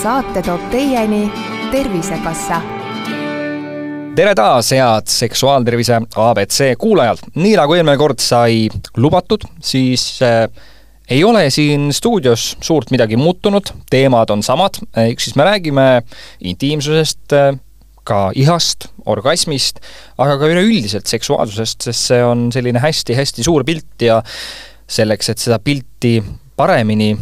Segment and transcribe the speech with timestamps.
[0.00, 1.26] saate toob teieni
[1.70, 2.60] Tervisekassa.
[4.16, 7.20] tere taas, head seksuaaltervise abc kuulajad.
[7.34, 10.46] nii nagu eelmine kord sai lubatud, siis äh,
[11.10, 15.88] ei ole siin stuudios suurt midagi muutunud, teemad on samad, ehk siis me räägime
[16.40, 17.58] intiimsusest äh,,
[18.04, 19.82] ka ihast, orgasmist,
[20.16, 24.22] aga ka üleüldiselt seksuaalsusest, sest see on selline hästi-hästi suur pilt ja
[24.88, 26.22] selleks, et seda pilti
[26.56, 27.12] paremini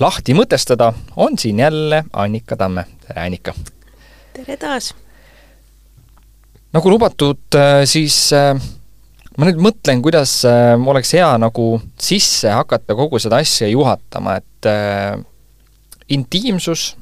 [0.00, 2.84] lahti mõtestada, on siin jälle Annika Tamme.
[3.06, 3.54] tere, Annika!
[4.32, 4.94] tere taas!
[6.72, 8.60] nagu lubatud, äh, siis äh,
[9.36, 14.68] ma nüüd mõtlen, kuidas äh, oleks hea nagu sisse hakata kogu seda asja juhatama, et
[14.68, 15.16] äh,
[16.12, 16.94] intiimsus,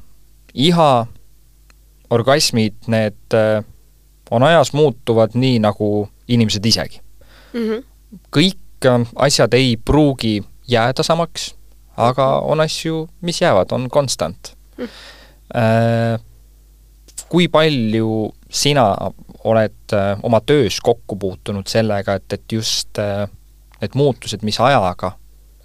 [0.53, 1.05] iha,
[2.15, 3.59] orgasmid, need äh,
[4.31, 7.01] on ajas muutuvad nii, nagu inimesed isegi
[7.53, 7.59] mm.
[7.59, 7.83] -hmm.
[8.31, 11.53] kõik asjad ei pruugi jääda samaks
[11.97, 14.87] aga on asju, mis jäävad, on konstant mm..
[17.29, 18.09] Kui palju
[18.49, 18.83] sina
[19.45, 23.29] oled äh, oma töös kokku puutunud sellega, et, et just äh,
[23.81, 25.11] need muutused, mis ajaga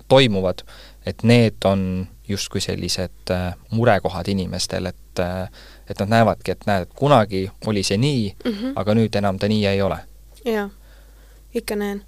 [0.09, 0.63] toimuvad,
[1.07, 3.33] et need on justkui sellised
[3.71, 4.97] murekohad inimestel, et
[5.91, 8.73] et nad näevadki, et näed, et kunagi oli see nii mm, -hmm.
[8.77, 9.99] aga nüüd enam ta nii ei ole.
[10.45, 10.71] jaa,
[11.55, 12.05] ikka näen.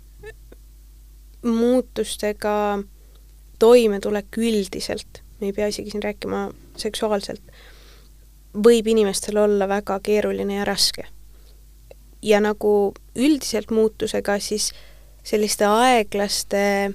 [1.42, 2.78] muutustega
[3.62, 6.48] toimetulek üldiselt, me ei pea isegi siin rääkima
[6.82, 7.42] seksuaalselt,
[8.64, 11.06] võib inimestel olla väga keeruline ja raske.
[12.22, 14.72] ja nagu üldiselt muutusega, siis
[15.26, 16.92] selliste aeglaste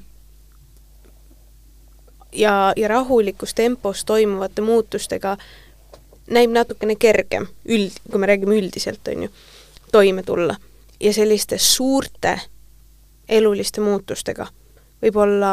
[2.32, 5.38] ja, ja rahulikus tempos toimuvate muutustega
[6.28, 9.34] näib natukene kergem, üld, kui me räägime üldiselt, on ju,
[9.92, 10.56] toime tulla.
[11.00, 12.40] ja selliste suurte
[13.30, 14.48] eluliste muutustega
[15.02, 15.52] võib olla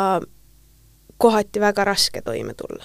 [1.18, 2.84] kohati väga raske toime tulla.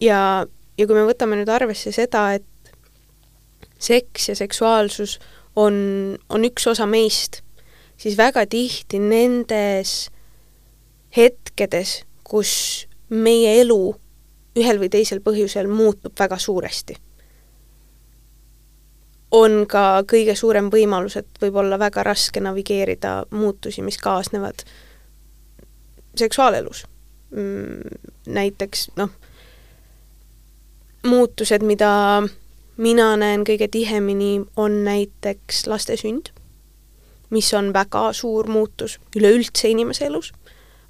[0.00, 0.46] ja,
[0.78, 2.44] ja kui me võtame nüüd arvesse seda, et
[3.78, 5.18] seks ja seksuaalsus
[5.56, 5.74] on,
[6.28, 7.42] on üks osa meist,
[7.96, 10.10] siis väga tihti nendes
[11.16, 13.82] hetkedes, kus meie elu
[14.58, 16.98] ühel või teisel põhjusel muutub väga suuresti,
[19.30, 24.64] on ka kõige suurem võimalus, et võib olla väga raske navigeerida muutusi, mis kaasnevad
[26.18, 26.86] seksuaalelus
[28.26, 29.10] näiteks noh,
[31.06, 32.22] muutused, mida
[32.76, 36.30] mina näen kõige tihemini, on näiteks laste sünd,
[37.30, 40.32] mis on väga suur muutus üleüldse inimese elus,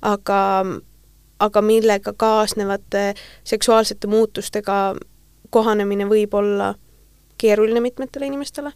[0.02, 0.64] aga,
[1.38, 4.94] aga millega kaasnevate seksuaalsete muutustega
[5.50, 6.74] kohanemine võib olla
[7.38, 8.72] keeruline mitmetele inimestele,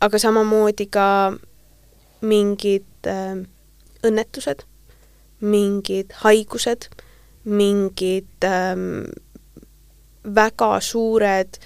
[0.00, 1.08] aga samamoodi ka
[2.20, 3.36] mingid äh,
[4.06, 4.64] õnnetused
[5.46, 6.88] mingid haigused,
[7.46, 9.06] mingid ähm,
[10.26, 11.58] väga suured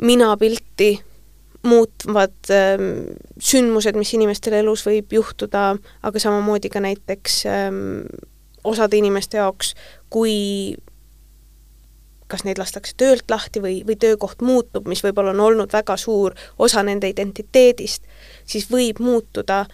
[0.00, 0.94] minapilti
[1.62, 2.92] muutvad ähm,
[3.38, 7.82] sündmused, mis inimestel elus võib juhtuda, aga samamoodi ka näiteks ähm,
[8.64, 9.74] osade inimeste jaoks,
[10.08, 10.76] kui
[12.30, 16.36] kas neid lastakse töölt lahti või, või töökoht muutub, mis võib-olla on olnud väga suur
[16.62, 18.06] osa nende identiteedist,
[18.46, 19.64] siis võib muutuda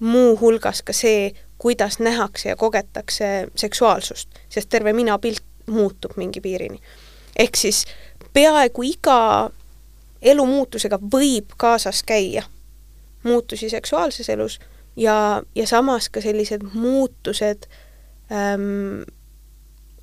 [0.00, 6.80] muuhulgas ka see, kuidas nähakse ja kogetakse seksuaalsust, sest terve minapilt muutub mingi piirini.
[7.36, 7.84] ehk siis
[8.32, 9.50] peaaegu iga
[10.22, 12.42] elumuutusega võib kaasas käia
[13.22, 14.60] muutusi seksuaalses elus
[14.96, 17.66] ja, ja samas ka sellised muutused
[18.32, 19.02] ähm,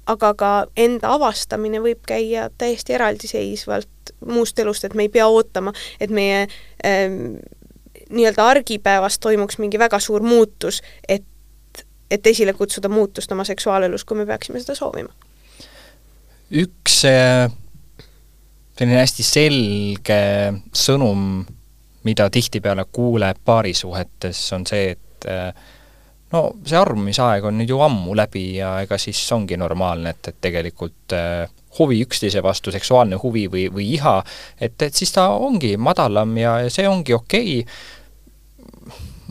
[0.05, 5.73] aga ka enda avastamine võib käia täiesti eraldiseisvalt muust elust, et me ei pea ootama,
[5.99, 6.47] et meie
[6.85, 7.37] ähm,
[8.09, 11.25] nii-öelda argipäevas toimuks mingi väga suur muutus, et
[12.11, 15.13] et esile kutsuda muutust oma seksuaalelus, kui me peaksime seda soovima?
[16.51, 20.21] üks selline hästi selge
[20.75, 21.45] sõnum,
[22.07, 25.27] mida tihtipeale kuuleb paarisuhetes, on see, et
[26.33, 30.41] no see armumisaeg on nüüd ju ammu läbi ja ega siis ongi normaalne, et, et
[30.43, 31.15] tegelikult
[31.77, 34.17] huvi üksteise vastu, seksuaalne huvi või, või iha,
[34.59, 37.99] et, et siis ta ongi madalam ja, ja see ongi okei okay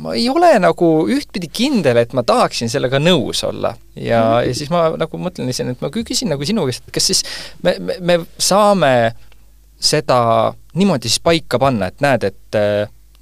[0.01, 3.75] ma ei ole nagu ühtpidi kindel, et ma tahaksin sellega nõus olla.
[3.95, 4.47] ja mm, -hmm.
[4.49, 7.25] ja siis ma nagu mõtlen lihtsalt, et ma küsin nagu sinu käest, et kas siis
[7.63, 9.13] me, me, me saame
[9.81, 12.59] seda niimoodi siis paika panna, et näed, et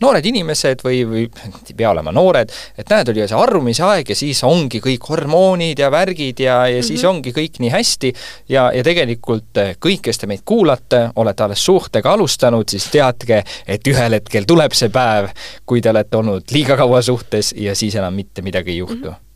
[0.01, 4.17] noored inimesed või, või ei pea olema noored, et näed, oli see armumise aeg ja
[4.19, 6.87] siis ongi kõik hormoonid ja värgid ja, ja mm -hmm.
[6.87, 7.11] siis mhm.
[7.11, 8.13] ongi kõik nii hästi
[8.49, 13.43] ja, ja tegelikult eh, kõik, kes te meid kuulate, olete alles suhtega alustanud, siis teadke,
[13.67, 15.31] et ühel hetkel tuleb see päev,
[15.67, 19.15] kui te olete olnud liiga kaua suhtes ja siis enam mitte midagi ei juhtu mm.
[19.15, 19.29] -hmm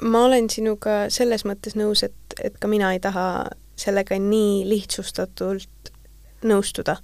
[0.00, 5.92] ma olen sinuga selles mõttes nõus, et, et ka mina ei taha sellega nii lihtsustatult
[6.44, 6.96] nõustuda.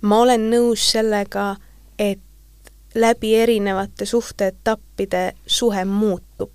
[0.00, 1.56] Ma olen nõus sellega,
[1.98, 2.20] et
[2.94, 6.50] läbi erinevate suhteetappide suhe muutub.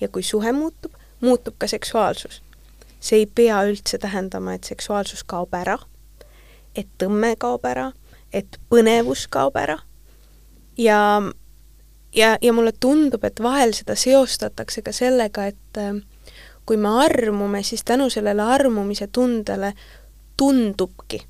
[0.00, 2.42] ja kui suhe muutub, muutub ka seksuaalsus.
[3.00, 5.78] see ei pea üldse tähendama, et seksuaalsus kaob ära,
[6.74, 7.92] et tõmme kaob ära,
[8.32, 9.78] et põnevus kaob ära
[10.78, 11.22] ja
[12.14, 16.00] ja, ja mulle tundub, et vahel seda seostatakse ka sellega, et äh,
[16.66, 19.72] kui me armume, siis tänu sellele armumise tundele
[20.36, 21.22] tundubki,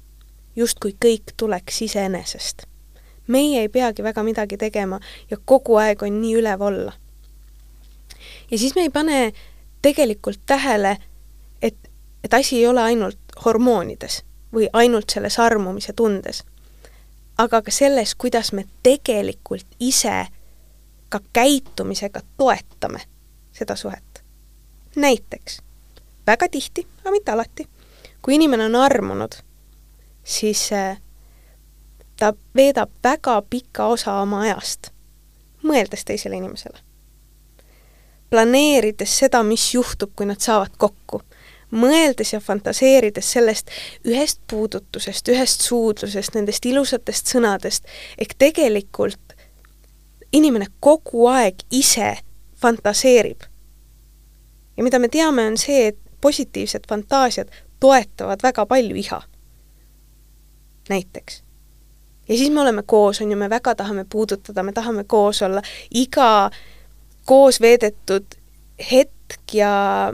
[0.57, 2.63] justkui kõik tuleks iseenesest.
[3.27, 5.01] meie ei peagi väga midagi tegema
[5.31, 6.93] ja kogu aeg on nii ülev olla.
[8.51, 9.33] ja siis me ei pane
[9.83, 10.97] tegelikult tähele,
[11.63, 11.77] et,
[12.25, 16.43] et asi ei ole ainult hormoonides või ainult selles armumise tundes,
[17.39, 20.27] aga ka selles, kuidas me tegelikult ise
[21.09, 23.01] ka käitumisega toetame
[23.53, 24.25] seda suhet.
[24.97, 25.61] näiteks,
[26.27, 27.69] väga tihti, aga mitte alati,
[28.23, 29.33] kui inimene on armunud,
[30.25, 31.01] siis äh,
[32.19, 34.91] ta veedab väga pika osa oma ajast
[35.63, 36.79] mõeldes teisele inimesele.
[38.31, 41.19] planeerides seda, mis juhtub, kui nad saavad kokku,
[41.71, 43.71] mõeldes ja fantaseerides sellest
[44.07, 47.89] ühest puudutusest, ühest suudlusest, nendest ilusatest sõnadest,
[48.19, 49.35] ehk tegelikult
[50.33, 52.17] inimene kogu aeg ise
[52.57, 53.43] fantaseerib.
[54.77, 57.49] ja mida me teame, on see, et positiivsed fantaasiad
[57.81, 59.23] toetavad väga palju iha.
[60.91, 61.43] Näiteks.
[62.29, 65.63] ja siis me oleme koos, on ju, me väga tahame puudutada, me tahame koos olla,
[65.91, 66.51] iga
[67.25, 68.39] koos veedetud
[68.91, 70.13] hetk ja,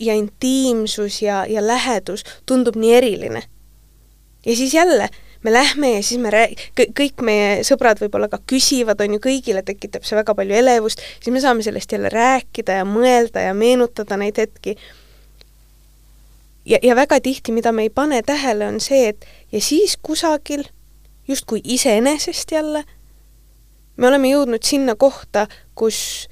[0.00, 3.42] ja intiimsus ja, ja lähedus tundub nii eriline.
[4.46, 5.08] ja siis jälle
[5.42, 6.62] me lähme ja siis me rääg-,
[6.98, 11.32] kõik meie sõbrad võib-olla ka küsivad, on ju, kõigile tekitab see väga palju elevust, siis
[11.34, 14.76] me saame sellest jälle rääkida ja mõelda ja meenutada neid hetki.
[16.68, 20.64] Ja, ja väga tihti, mida me ei pane tähele, on see, et ja siis kusagil,
[21.28, 22.84] justkui iseenesest jälle,
[23.96, 26.28] me oleme jõudnud sinna kohta, kus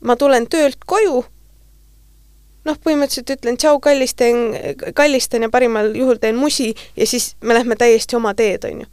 [0.00, 1.22] ma tulen töölt koju
[2.66, 4.56] noh, põhimõtteliselt ütlen tšau, kallistan,
[4.94, 8.90] kallistan ja parimal juhul teen musi ja siis me lähme täiesti oma teed, on ju.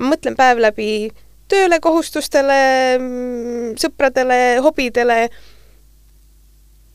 [0.00, 0.90] ma mõtlen päev läbi
[1.50, 2.58] tööle, kohustustele,
[3.80, 5.24] sõpradele, hobidele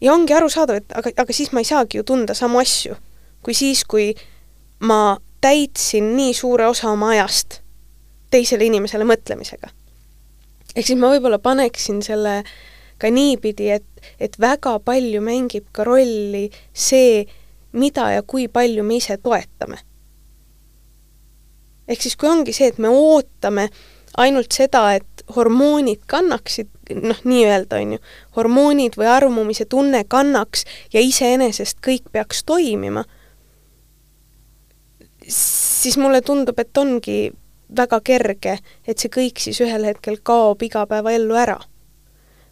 [0.01, 2.95] ja ongi arusaadav, et aga, aga siis ma ei saagi ju tunda samu asju
[3.45, 4.09] kui siis, kui
[4.89, 7.59] ma täitsin nii suure osa oma ajast
[8.33, 9.69] teisele inimesele mõtlemisega.
[10.75, 12.41] ehk siis ma võib-olla paneksin selle
[12.97, 13.85] ka niipidi, et,
[14.19, 17.25] et väga palju mängib ka rolli see,
[17.71, 19.77] mida ja kui palju me ise toetame.
[21.87, 23.69] ehk siis, kui ongi see, et me ootame
[24.17, 26.69] ainult seda, et hormoonid kannaksid,
[27.01, 28.01] noh, nii-öelda on ju,
[28.37, 33.05] hormoonid või armumise tunne kannaks ja iseenesest kõik peaks toimima,
[35.25, 37.31] siis mulle tundub, et ongi
[37.77, 41.57] väga kerge, et see kõik siis ühel hetkel kaob igapäevaellu ära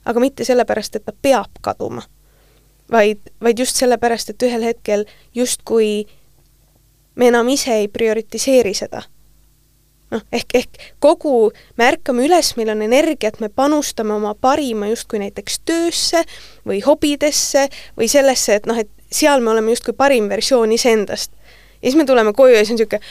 [0.05, 2.03] aga mitte sellepärast, et ta peab kaduma,
[2.91, 5.05] vaid, vaid just sellepärast, et ühel hetkel
[5.35, 6.05] justkui
[7.15, 9.03] me enam ise ei prioritiseeri seda.
[10.13, 15.21] Noh, ehk, ehk kogu, me ärkame üles, meil on energiat, me panustame oma parima justkui
[15.23, 16.23] näiteks töösse
[16.67, 17.67] või hobidesse
[17.99, 21.31] või sellesse, et noh, et seal me oleme justkui parim versioon iseendast.
[21.81, 23.01] ja siis me tuleme koju ja siis on niisugune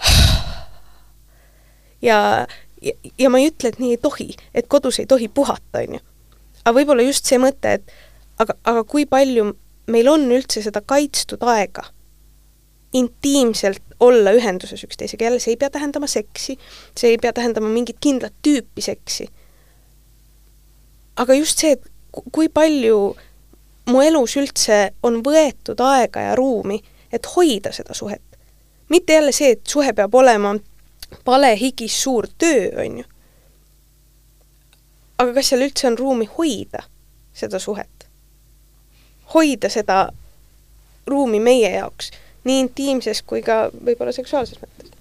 [2.08, 2.46] ja,
[2.82, 5.98] ja, ja ma ei ütle, et nii ei tohi, et kodus ei tohi puhata, on
[5.98, 6.06] ju
[6.64, 7.94] aga võib-olla just see mõte, et
[8.40, 9.50] aga, aga kui palju
[9.90, 11.86] meil on üldse seda kaitstud aega
[12.96, 16.56] intiimselt olla ühenduses üksteisega, jälle see ei pea tähendama seksi,
[16.98, 19.28] see ei pea tähendama mingit kindlat tüüpi seksi.
[21.16, 21.84] aga just see, et
[22.32, 23.16] kui palju
[23.90, 26.80] mu elus üldse on võetud aega ja ruumi,
[27.12, 28.22] et hoida seda suhet.
[28.88, 30.56] mitte jälle see, et suhe peab olema
[31.24, 33.04] palehigis suur töö, on ju
[35.20, 36.84] aga kas seal üldse on ruumi hoida
[37.36, 38.06] seda suhet?
[39.34, 39.98] hoida seda
[41.06, 42.10] ruumi meie jaoks,
[42.48, 44.92] nii intiimses kui ka võib-olla seksuaalses mõttes.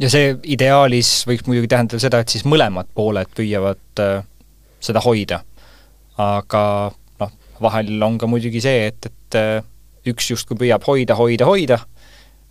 [0.00, 4.22] ja see ideaalis võiks muidugi tähendada seda, et siis mõlemad pooled püüavad äh,
[4.80, 5.42] seda hoida.
[6.18, 6.62] aga
[7.20, 9.60] noh, vahel on ka muidugi see, et, et äh,
[10.08, 11.78] üks justkui püüab hoida, hoida, hoida,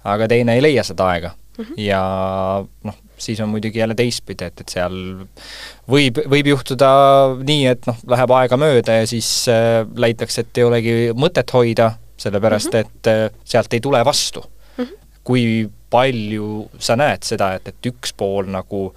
[0.08, 1.64] aga teine ei leia seda aega mm.
[1.64, 1.82] -hmm.
[1.82, 2.02] ja
[2.84, 4.98] noh, siis on muidugi jälle teistpidi, et, et seal
[5.90, 6.90] võib, võib juhtuda
[7.42, 11.92] nii, et noh, läheb aega mööda ja siis äh, leitakse, et ei olegi mõtet hoida,
[12.18, 12.86] sellepärast mm -hmm.
[12.86, 14.46] et äh, sealt ei tule vastu
[14.78, 14.84] mm.
[14.84, 14.98] -hmm.
[15.24, 18.96] kui palju sa näed seda, et, et üks pool nagu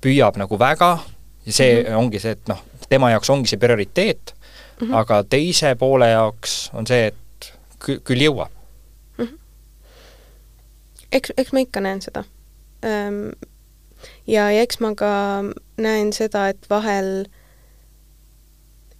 [0.00, 0.98] püüab nagu väga
[1.46, 1.96] ja see mm -hmm.
[1.96, 4.34] ongi see, et noh, tema jaoks ongi see prioriteet,
[4.80, 4.94] mm, -hmm.
[4.94, 7.52] aga teise poole jaoks on see, et
[7.84, 8.50] kü-, küll jõuab
[9.18, 9.24] mm.
[9.24, 9.38] -hmm.
[11.12, 12.24] eks, eks ma ikka näen seda
[14.26, 15.12] ja, ja eks ma ka
[15.80, 17.26] näen seda, et vahel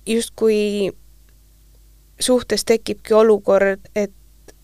[0.07, 0.93] justkui
[2.21, 4.13] suhtes tekibki olukord, et,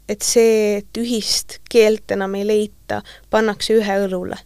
[0.08, 4.38] et see, et ühist keelt enam ei leita, pannakse ühe õlule.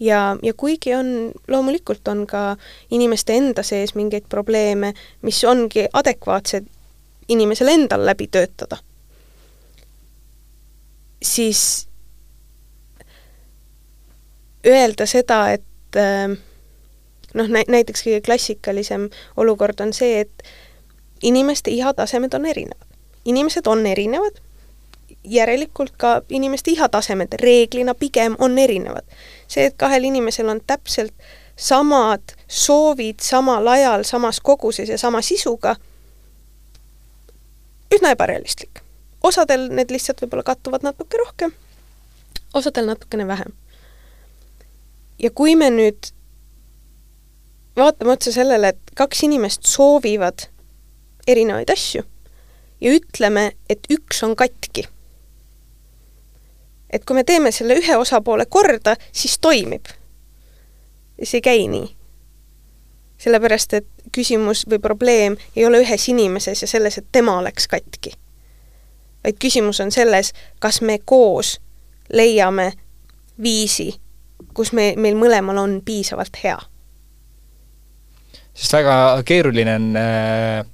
[0.00, 2.56] ja, ja kuigi on, loomulikult on ka
[2.90, 6.66] inimeste enda sees mingeid probleeme, mis ongi adekvaatsed
[7.28, 8.76] inimesel endal läbi töötada,
[11.22, 11.86] siis
[14.66, 16.00] öelda seda, et
[17.34, 19.08] noh, näiteks kõige klassikalisem
[19.40, 20.44] olukord on see, et
[21.24, 22.88] inimeste ihatasemed on erinevad.
[23.24, 24.36] inimesed on erinevad,
[25.24, 29.04] järelikult ka inimeste ihatasemed reeglina pigem on erinevad.
[29.48, 31.14] see, et kahel inimesel on täpselt
[31.56, 35.76] samad soovid samal ajal, samas koguses ja sama sisuga,
[37.94, 38.80] üsna ebarealistlik.
[39.22, 41.52] osadel need lihtsalt võib-olla kattuvad natuke rohkem,
[42.54, 43.52] osadel natukene vähem.
[45.18, 46.12] ja kui me nüüd
[47.76, 50.52] vaatame otsa sellele, et kaks inimest soovivad
[51.26, 52.02] erinevaid asju
[52.80, 54.88] ja ütleme, et üks on katki.
[56.90, 59.86] et kui me teeme selle ühe osapoole korda, siis toimib.
[61.22, 61.96] see ei käi nii.
[63.18, 68.12] sellepärast, et küsimus või probleem ei ole ühes inimeses ja selles, et tema oleks katki.
[69.24, 71.60] vaid küsimus on selles, kas me koos
[72.12, 72.72] leiame
[73.42, 73.94] viisi,
[74.54, 76.58] kus me, meil mõlemal on piisavalt hea
[78.54, 80.66] sest väga keeruline on äh,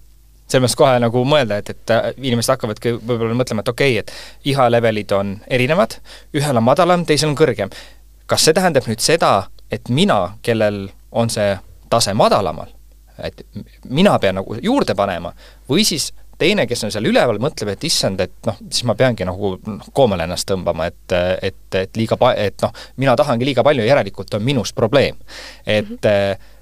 [0.50, 4.04] selles mõttes kohe nagu mõelda, et, et äh, inimesed hakkavadki võib-olla mõtlema, et okei okay,,
[4.04, 5.98] et iha levelid on erinevad,
[6.36, 7.72] ühel on madalam, teisel on kõrgem.
[8.30, 11.56] kas see tähendab nüüd seda, et mina, kellel on see
[11.90, 12.70] tase madalamal,
[13.18, 13.42] et
[13.88, 15.32] mina pean nagu juurde panema,
[15.68, 19.26] või siis teine, kes on seal üleval, mõtleb, et issand, et noh, siis ma peangi
[19.28, 21.16] nagu noh, koomale ennast tõmbama, et,
[21.50, 25.20] et, et liiga pa-, et noh, mina tahangi liiga palju, järelikult on minus probleem.
[25.66, 26.58] et mm -hmm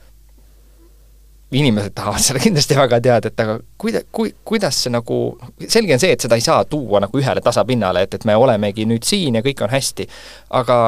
[1.52, 5.18] inimesed tahavad seda kindlasti väga teada, et aga kuida-, kui, kuidas see nagu,
[5.64, 8.84] selge on see, et seda ei saa tuua nagu ühele tasapinnale, et, et me olemegi
[8.88, 10.08] nüüd siin ja kõik on hästi,
[10.60, 10.78] aga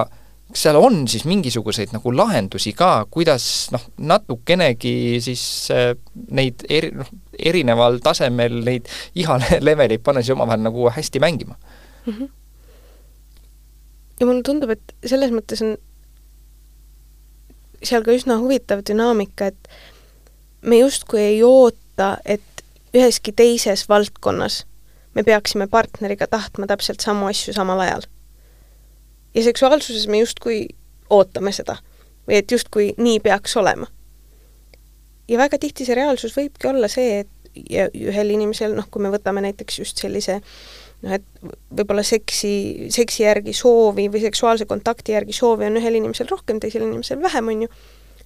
[0.51, 5.43] kas seal on siis mingisuguseid nagu lahendusi ka, kuidas noh, natukenegi siis
[5.75, 5.93] äh,
[6.35, 8.91] neid eri, noh, erineval tasemel neid
[9.21, 12.13] iha leveleid panna siis omavahel nagu hästi mängima mm?
[12.13, 12.29] -hmm.
[14.21, 15.79] ja mulle tundub, et selles mõttes on
[17.83, 19.69] seal ka üsna huvitav dünaamika, et
[20.63, 22.65] me justkui ei oota, et
[22.95, 24.65] üheski teises valdkonnas
[25.15, 28.03] me peaksime partneriga tahtma täpselt samu asju samal ajal.
[29.35, 30.69] ja seksuaalsuses me justkui
[31.11, 31.77] ootame seda
[32.29, 33.87] või et justkui nii peaks olema.
[35.29, 39.11] ja väga tihti see reaalsus võibki olla see, et ja ühel inimesel, noh, kui me
[39.11, 40.39] võtame näiteks just sellise
[41.03, 46.31] noh, et võib-olla seksi, seksi järgi soovi või seksuaalse kontakti järgi soovi on ühel inimesel
[46.31, 47.73] rohkem, teisel inimesel vähem, on ju,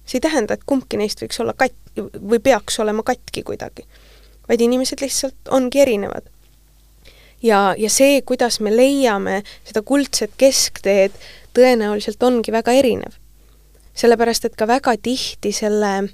[0.05, 3.85] see ei tähenda, et kumbki neist võiks olla kat- või peaks olema katki kuidagi.
[4.49, 6.29] vaid inimesed lihtsalt ongi erinevad.
[7.43, 11.11] ja, ja see, kuidas me leiame seda kuldset keskteed,
[11.53, 13.13] tõenäoliselt ongi väga erinev.
[13.93, 16.09] sellepärast, et ka väga tihti selle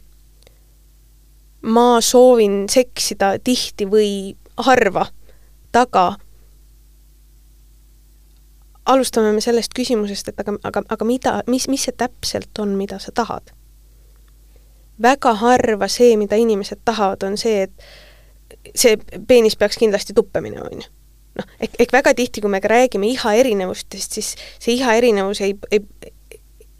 [1.61, 5.05] ma soovin seksida tihti või harva
[5.71, 6.15] taga
[8.85, 12.99] alustame me sellest küsimusest, et aga, aga, aga mida, mis, mis see täpselt on, mida
[12.99, 13.53] sa tahad
[15.01, 20.69] väga harva see, mida inimesed tahavad, on see, et see peenis peaks kindlasti tuppe minema,
[20.71, 20.89] on ju.
[21.39, 25.41] noh, ehk, ehk väga tihti, kui me ka räägime iha erinevustest, siis see iha erinevus
[25.41, 25.81] ei, ei,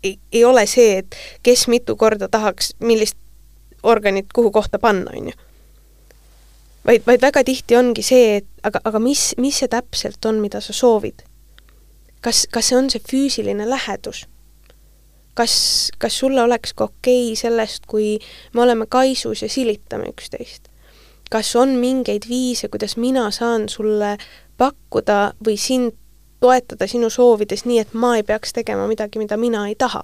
[0.03, 3.17] ei, ei ole see, et kes mitu korda tahaks millist
[3.83, 5.33] organit kuhu kohta panna, on ju.
[6.85, 10.61] vaid, vaid väga tihti ongi see, et aga, aga mis, mis see täpselt on, mida
[10.61, 11.23] sa soovid?
[12.21, 14.25] kas, kas see on see füüsiline lähedus?
[15.33, 18.19] Kas, kas sulle oleks ka okei okay sellest, kui
[18.53, 20.69] me oleme kaisus ja silitame üksteist?
[21.31, 24.17] kas on mingeid viise, kuidas mina saan sulle
[24.57, 25.93] pakkuda või sind
[26.43, 30.03] toetada sinu soovides nii, et ma ei peaks tegema midagi, mida mina ei taha?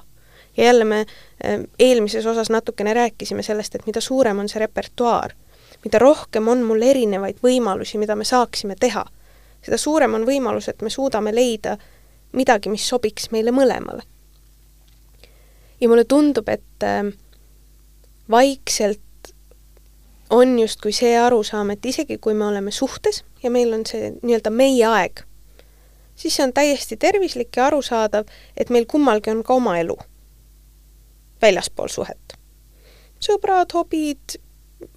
[0.58, 5.36] ja jälle me äh, eelmises osas natukene rääkisime sellest, et mida suurem on see repertuaar,
[5.84, 9.06] mida rohkem on mul erinevaid võimalusi, mida me saaksime teha,
[9.62, 11.78] seda suurem on võimalus, et me suudame leida
[12.32, 14.08] midagi, mis sobiks meile mõlemale
[15.82, 17.12] ja mulle tundub, et äh,
[18.30, 19.00] vaikselt
[20.30, 24.52] on justkui see arusaam, et isegi kui me oleme suhtes ja meil on see nii-öelda
[24.52, 25.24] meie aeg,
[26.16, 29.96] siis see on täiesti tervislik ja arusaadav, et meil kummalgi on ka oma elu
[31.42, 32.36] väljaspool suhet.
[33.24, 34.38] sõbrad, hobid,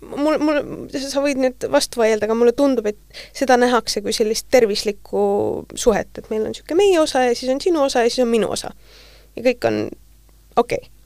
[0.00, 0.58] mul, mul,
[0.92, 5.22] sa võid nüüd vastu vaielda, aga mulle tundub, et seda nähakse kui sellist tervislikku
[5.74, 8.32] suhet, et meil on niisugune meie osa ja siis on sinu osa ja siis on
[8.32, 8.72] minu osa.
[9.36, 9.84] ja kõik on
[10.64, 10.98] okei okay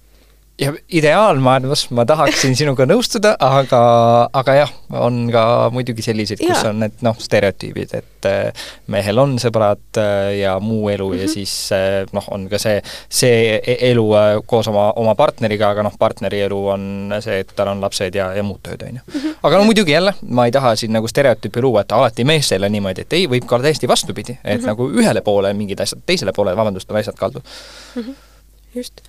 [0.59, 3.81] ja ideaalmaailmas ma tahaksin sinuga nõustuda, aga,
[4.33, 5.45] aga jah, on ka
[5.75, 6.71] muidugi selliseid, kus ja.
[6.71, 11.23] on need noh, stereotüübid, et äh, mehel on sõbrad äh, ja muu elu mm -hmm.
[11.23, 11.33] ja mhm.
[11.33, 14.07] siis äh, noh, on ka see, see e-, elu
[14.47, 18.31] koos oma, oma partneriga, aga noh, partneri elu on see, et tal on lapsed ja,
[18.35, 19.03] ja muud tööd, on ju.
[19.15, 19.33] Mhm.
[19.43, 23.01] aga no muidugi jälle, ma ei taha siin nagu stereotüüpi luua, et alati meestele niimoodi,
[23.01, 24.67] et ei, võib ka täiesti vastupidi, et mm -hmm.
[24.67, 27.43] nagu ühele poole mingid asjad, teisele poole, vabandust, on asjad kaldu
[27.97, 28.03] mm.
[28.03, 28.15] -hmm.
[28.75, 29.03] just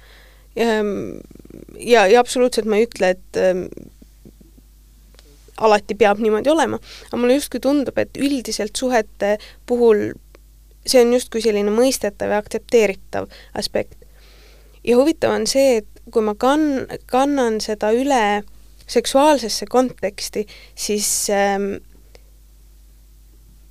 [0.56, 3.66] ja, ja absoluutselt ma ei ütle, et ähm,
[5.58, 10.10] alati peab niimoodi olema, aga mulle justkui tundub, et üldiselt suhete puhul
[10.86, 13.98] see on justkui selline mõistetav ja aktsepteeritav aspekt.
[14.84, 18.44] ja huvitav on see, et kui ma kann-, kannan seda üle
[18.88, 20.46] seksuaalsesse konteksti,
[20.78, 21.72] siis ähm,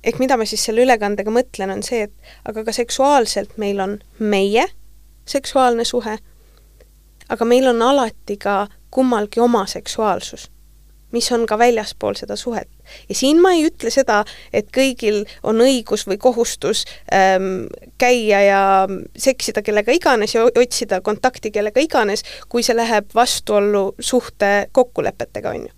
[0.03, 3.99] ehk mida ma siis selle ülekandega mõtlen, on see, et aga ka seksuaalselt meil on
[4.19, 4.67] meie
[5.25, 6.17] seksuaalne suhe
[7.29, 10.49] aga meil on alati ka kummalgi oma seksuaalsus,
[11.11, 12.69] mis on ka väljaspool seda suhet.
[13.09, 17.65] ja siin ma ei ütle seda, et kõigil on õigus või kohustus ähm,
[17.97, 18.61] käia ja
[19.17, 25.65] seksida kellega iganes ja otsida kontakti kellega iganes, kui see läheb vastuollu suhte kokkulepetega, on
[25.67, 25.73] ju.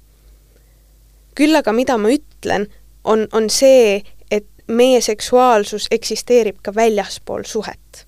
[1.35, 2.67] küll aga mida ma ütlen,
[3.03, 8.06] on, on see, et meie seksuaalsus eksisteerib ka väljaspool suhet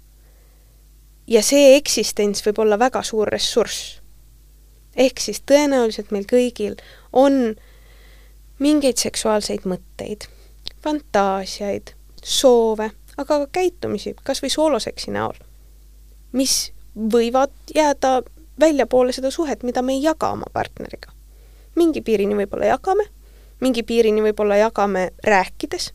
[1.30, 4.00] ja see eksistents võib olla väga suur ressurss.
[4.96, 6.76] ehk siis tõenäoliselt meil kõigil
[7.14, 7.56] on
[8.60, 10.26] mingeid seksuaalseid mõtteid,
[10.84, 11.94] fantaasiaid,
[12.24, 15.38] soove, aga ka käitumisi, kas või sooloseksi näol,
[16.32, 16.74] mis
[17.14, 18.20] võivad jääda
[18.60, 21.14] väljapoole seda suhet, mida me ei jaga oma partneriga.
[21.76, 23.06] mingi piirini võib-olla jagame,
[23.62, 25.94] mingi piirini võib-olla jagame rääkides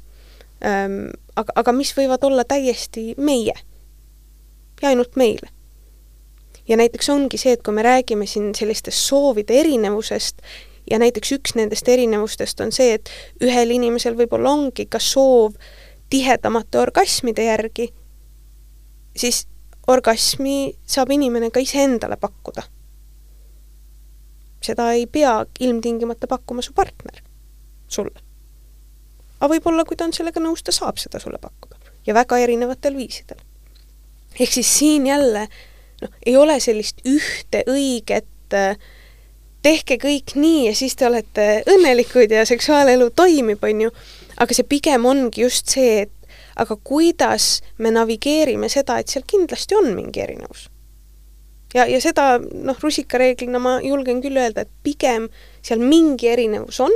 [0.65, 3.53] ähm,, aga, aga mis võivad olla täiesti meie
[4.83, 5.49] ja ainult meile.
[6.69, 10.43] ja näiteks ongi see, et kui me räägime siin sellistest soovide erinevusest
[10.91, 13.11] ja näiteks üks nendest erinevustest on see, et
[13.45, 15.57] ühel inimesel võib-olla ongi ka soov
[16.11, 17.89] tihedamate orgasmide järgi,
[19.17, 19.47] siis
[19.89, 22.63] orgasmi saab inimene ka iseendale pakkuda.
[24.65, 27.21] seda ei pea ilmtingimata pakkuma su partner
[27.89, 28.21] sulle.
[29.41, 32.97] aga võib-olla, kui ta on sellega nõus, ta saab seda sulle pakkuda ja väga erinevatel
[32.97, 33.44] viisidel
[34.41, 35.47] ehk siis siin jälle
[36.03, 38.77] noh, ei ole sellist ühte õiget äh,
[39.65, 43.95] tehke kõik nii ja siis te olete õnnelikud ja seksuaalelu toimib, on ju,
[44.41, 46.13] aga see pigem ongi just see, et
[46.61, 50.69] aga kuidas me navigeerime seda, et seal kindlasti on mingi erinevus.
[51.75, 55.31] ja, ja seda noh, rusikareeglina ma julgen küll öelda, et pigem
[55.63, 56.93] seal mingi erinevus on.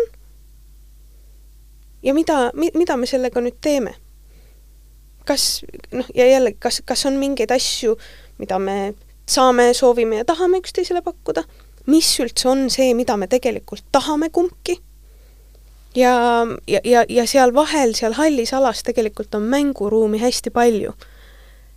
[2.02, 3.96] Ja mida, mida me sellega nüüd teeme
[5.28, 5.62] kas
[5.92, 7.96] noh, ja jällegi, kas, kas on mingeid asju,
[8.40, 8.94] mida me
[9.28, 11.44] saame, soovime ja tahame üksteisele pakkuda,
[11.92, 14.78] mis üldse on see, mida me tegelikult tahame kumbki,
[15.96, 20.92] ja, ja, ja, ja seal vahel, seal hallis alas tegelikult on mänguruumi hästi palju.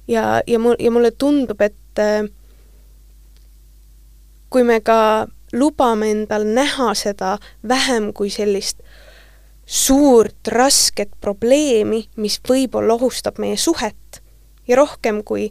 [0.07, 2.27] ja, ja mul, ja mulle tundub, et äh,
[4.49, 7.37] kui me ka lubame endal näha seda
[7.67, 8.79] vähem kui sellist
[9.71, 14.17] suurt rasket probleemi, mis võib-olla ohustab meie suhet
[14.67, 15.45] ja rohkem kui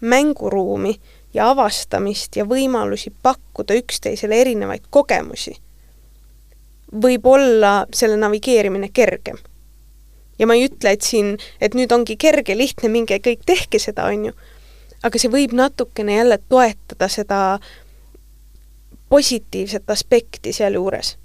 [0.00, 0.92] mänguruumi
[1.34, 5.56] ja avastamist ja võimalusi pakkuda üksteisele erinevaid kogemusi,
[7.02, 9.42] võib olla selle navigeerimine kergem.
[10.38, 14.06] ja ma ei ütle, et siin, et nüüd ongi kerge, lihtne, minge kõik tehke seda,
[14.06, 14.36] on ju,
[15.02, 17.42] aga see võib natukene jälle toetada seda
[19.10, 21.16] positiivset aspekti sealjuures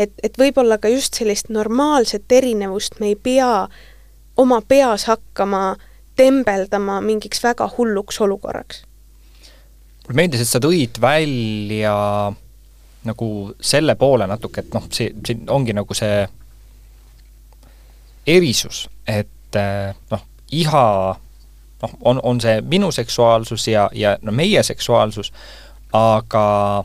[0.00, 3.68] et, et võib-olla ka just sellist normaalset erinevust me ei pea
[4.40, 5.76] oma peas hakkama
[6.16, 8.84] tembeldama mingiks väga hulluks olukorraks.
[10.08, 11.96] mulle meeldis, et sa tõid välja
[13.04, 13.28] nagu
[13.60, 16.26] selle poole natuke, et noh, see, siin ongi nagu see
[18.28, 20.86] erisus, et eh, noh, iha
[21.82, 25.32] noh, on, on see minu seksuaalsus ja, ja no meie seksuaalsus,
[25.96, 26.84] aga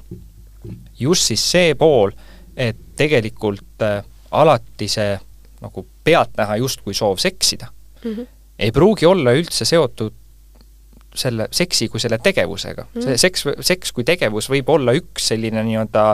[1.00, 2.16] just siis see pool,
[2.58, 5.16] et tegelikult äh, alati see
[5.62, 7.68] nagu pealtnäha justkui soov seksida
[8.04, 8.28] mm -hmm.
[8.60, 10.14] ei pruugi olla üldse seotud
[11.20, 13.06] selle seksi kui selle tegevusega mm..
[13.06, 16.06] see seks, seks kui tegevus võib olla üks selline nii-öelda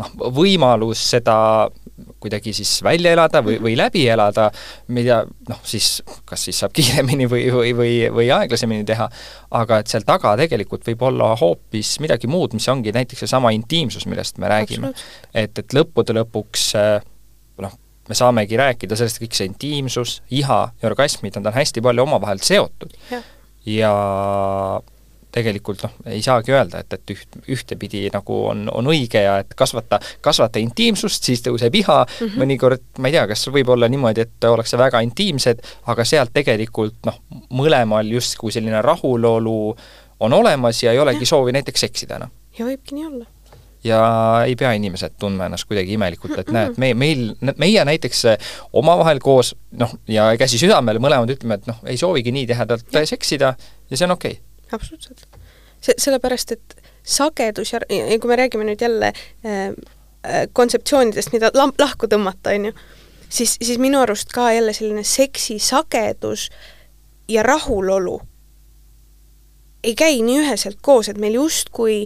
[0.00, 1.36] noh, võimalus seda
[2.20, 4.48] kuidagi siis välja elada või, või läbi elada,
[4.88, 9.08] mida noh, siis kas siis saab kiiremini või, või, või, või aeglasemini teha,
[9.60, 14.06] aga et seal taga tegelikult võib olla hoopis midagi muud, mis ongi näiteks seesama intiimsus,
[14.10, 14.92] millest me räägime.
[15.34, 16.70] et, et lõppude lõpuks
[17.60, 17.76] noh,
[18.08, 22.96] me saamegi rääkida sellest, kõik see intiimsus, iha ja orgasmid, on hästi palju omavahel seotud.
[23.10, 23.22] ja
[25.30, 29.54] tegelikult noh, ei saagi öelda, et, et üht, ühtepidi nagu on, on õige ja et
[29.58, 32.42] kasvata, kasvata intiimsust, siis tõuseb iha mm, -hmm.
[32.42, 36.98] mõnikord ma ei tea, kas võib olla niimoodi, et ollakse väga intiimsed, aga sealt tegelikult
[37.06, 37.20] noh,
[37.54, 39.76] mõlemal justkui selline rahulolu
[40.20, 41.34] on olemas ja ei olegi ja.
[41.34, 42.34] soovi näiteks seksida enam.
[42.58, 43.26] ja võibki nii olla
[43.84, 44.00] ja
[44.46, 48.24] ei pea inimesed tundma ennast kuidagi imelikult, et näed, me, meil, meie näiteks
[48.76, 53.54] omavahel koos noh, ja käsi südamel, mõlemad ütleme, et noh, ei soovigi nii tihedalt seksida
[53.56, 54.78] ja see on okei okay..
[54.78, 55.26] absoluutselt.
[55.80, 59.70] see, sellepärast, et sagedus ja, ja kui me räägime nüüd jälle äh,
[60.24, 62.74] äh kontseptsioonidest, mida lamp lahku tõmmata, on ju,
[63.28, 66.50] siis, siis minu arust ka jälle selline seksi sagedus
[67.28, 68.20] ja rahulolu
[69.84, 72.04] ei käi nii üheselt koos, et meil justkui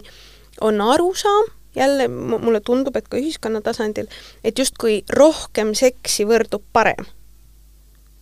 [0.61, 4.07] on arusaam, jälle mulle tundub, et ka ühiskonna tasandil,
[4.43, 7.05] et justkui rohkem seksi võrdub parem.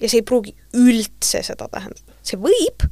[0.01, 2.83] ja see ei pruugi üldse seda tähendada, see võib.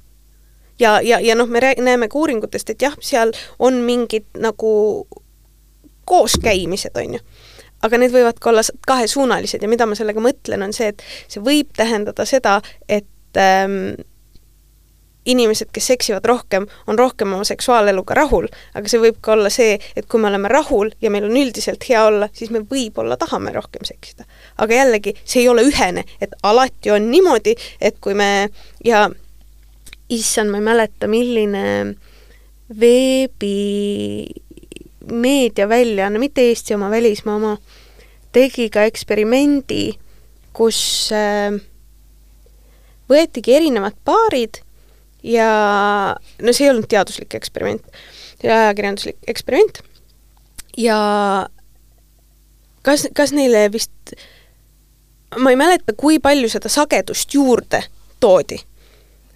[0.80, 4.71] Ja, ja, ja noh, me rääg-, näeme ka uuringutest, et jah, seal on mingid nagu
[6.06, 7.26] kooskäimised, on ju.
[7.82, 11.41] Aga need võivad ka olla kahesuunalised ja mida ma sellega mõtlen, on see, et see
[11.43, 13.93] võib tähendada seda, et ähm,
[15.25, 19.77] inimesed, kes seksivad rohkem, on rohkem oma seksuaaleluga rahul, aga see võib ka olla see,
[19.95, 23.53] et kui me oleme rahul ja meil on üldiselt hea olla, siis me võib-olla tahame
[23.53, 24.25] rohkem seksida.
[24.57, 28.49] aga jällegi, see ei ole ühene, et alati on niimoodi, et kui me
[28.86, 29.10] ja
[30.10, 31.65] issand, ma ei mäleta, milline
[32.79, 34.25] veebi
[35.12, 37.55] meediaväljaanne, mitte Eesti oma, välismaa oma,
[38.31, 39.91] tegi ka eksperimendi,
[40.55, 40.81] kus
[41.15, 41.53] äh,
[43.12, 44.62] võetigi erinevad paarid
[45.23, 47.86] ja no see ei olnud teaduslik eksperiment,
[48.39, 49.81] see oli ajakirjanduslik eksperiment
[50.77, 50.97] ja
[52.86, 54.15] kas, kas neile vist,
[55.39, 57.84] ma ei mäleta, kui palju seda sagedust juurde
[58.19, 58.60] toodi.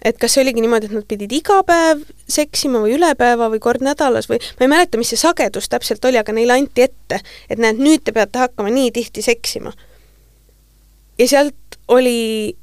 [0.06, 3.58] et kas see oligi niimoodi, et nad pidid iga päev seksima või üle päeva või
[3.62, 7.18] kord nädalas või ma ei mäleta, mis see sagedus täpselt oli, aga neile anti ette,
[7.50, 9.72] et näed, nüüd te peate hakkama nii tihti seksima.
[11.18, 12.56] ja sealt oli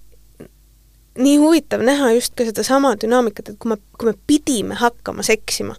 [1.18, 5.76] nii huvitav näha just ka sedasama dünaamikat, et kui me, kui me pidime hakkama seksima,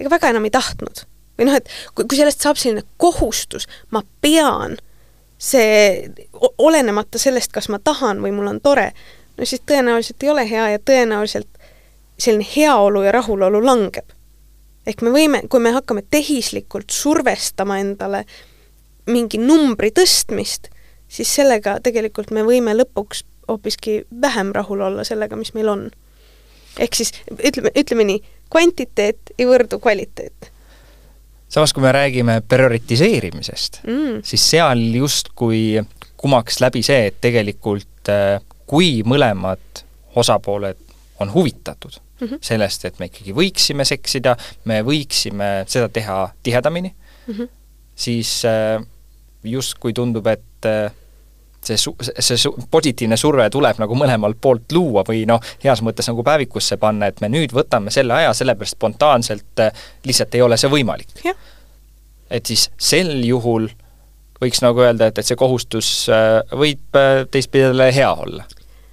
[0.00, 1.04] ega väga enam ei tahtnud.
[1.38, 4.74] või noh, et kui, kui sellest saab selline kohustus, ma pean,
[5.38, 6.10] see,
[6.58, 8.90] olenemata sellest, kas ma tahan või mul on tore,
[9.38, 11.60] no siis tõenäoliselt ei ole hea ja tõenäoliselt
[12.18, 14.04] selline heaolu ja rahulolu langeb.
[14.86, 18.24] ehk me võime, kui me hakkame tehislikult survestama endale
[19.06, 20.70] mingi numbri tõstmist,
[21.08, 25.90] siis sellega tegelikult me võime lõpuks hoopiski vähem rahul olla sellega, mis meil on.
[26.78, 27.12] ehk siis
[27.44, 30.50] ütleme, ütleme nii, kvantiteet ei võrdu kvaliteet.
[31.48, 35.80] samas, kui me räägime prioritiseerimisest mm., siis seal justkui
[36.16, 39.84] kumaks läbi see, et tegelikult äh, kui mõlemad
[40.18, 40.78] osapooled
[41.20, 42.38] on huvitatud mm -hmm.
[42.40, 46.94] sellest, et me ikkagi võiksime seksida, me võiksime seda teha tihedamini
[47.26, 47.48] mm, -hmm.
[47.94, 48.84] siis äh,
[49.44, 50.92] justkui tundub, et äh,
[51.68, 56.08] see su-, see su-, positiivne surve tuleb nagu mõlemalt poolt luua või noh, heas mõttes
[56.10, 60.58] nagu päevikusse panna, et me nüüd võtame selle aja, sellepärast spontaanselt äh, lihtsalt ei ole
[60.60, 61.12] see võimalik.
[62.30, 63.68] et siis sel juhul
[64.42, 68.44] võiks nagu öelda, et, et see kohustus äh, võib äh, teistpidi hea olla.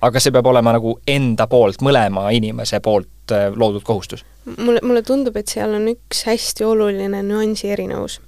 [0.05, 3.11] aga see peab olema nagu enda poolt, mõlema inimese poolt
[3.55, 4.25] loodud kohustus.
[4.57, 8.19] mulle, mulle tundub, et seal on üks hästi oluline nüansi erinevus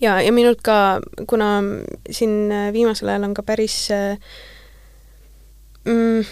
[0.00, 1.62] ja, ja minult ka, kuna
[2.10, 4.18] siin äh, viimasel ajal on ka päris äh,
[5.84, 6.26] mm,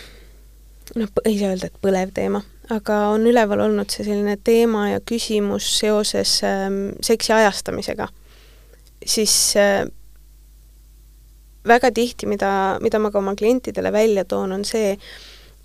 [1.01, 5.03] noh, ei saa öelda, et põlev teema, aga on üleval olnud see selline teema ja
[5.05, 8.09] küsimus seoses ähm, seksi ajastamisega,
[9.07, 9.85] siis äh,
[11.69, 14.95] väga tihti, mida, mida ma ka oma klientidele välja toon, on see,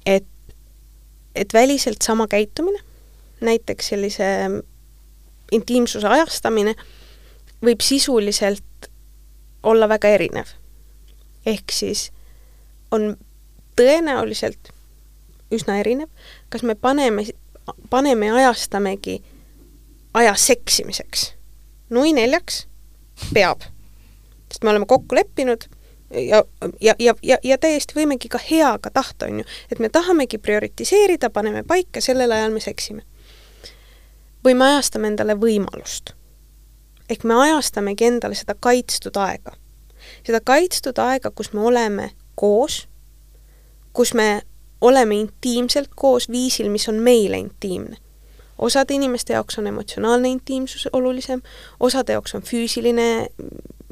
[0.05, 0.27] et,
[1.35, 2.79] et väliselt sama käitumine,
[3.43, 4.29] näiteks sellise
[5.55, 6.75] intiimsuse ajastamine,
[7.65, 8.89] võib sisuliselt
[9.63, 10.47] olla väga erinev.
[11.45, 12.11] ehk siis
[12.91, 13.17] on
[13.75, 14.71] tõenäoliselt
[15.51, 16.09] üsna erinev,
[16.49, 17.25] kas me paneme,
[17.89, 19.23] paneme ja ajastamegi
[20.13, 21.33] aja seksimiseks.
[21.89, 22.67] nui neljaks
[23.33, 23.61] peab,
[24.51, 25.65] sest me oleme kokku leppinud,
[26.11, 26.43] ja,
[26.81, 31.29] ja, ja, ja, ja täiesti võimegi ka heaga tahta, on ju, et me tahamegi prioritiseerida,
[31.29, 33.01] paneme paika, sellel ajal me seksime.
[34.45, 36.13] või me ajastame endale võimalust.
[37.09, 39.51] Ehk me ajastamegi endale seda kaitstud aega.
[40.25, 42.87] seda kaitstud aega, kus me oleme koos,
[43.93, 44.41] kus me
[44.81, 47.97] oleme intiimselt koos viisil, mis on meile intiimne
[48.59, 51.41] osade inimeste jaoks on emotsionaalne intiimsus olulisem,
[51.79, 53.27] osade jaoks on füüsiline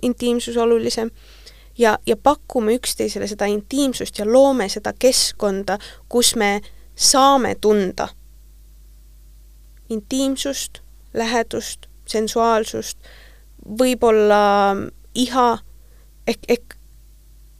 [0.01, 1.11] intiimsus olulisem
[1.77, 6.61] ja, ja pakume üksteisele seda intiimsust ja loome seda keskkonda, kus me
[6.95, 8.07] saame tunda
[9.89, 10.79] intiimsust,
[11.13, 12.97] lähedust, sensuaalsust,
[13.79, 14.75] võib-olla
[15.17, 15.47] iha,
[16.27, 16.77] ehk, ehk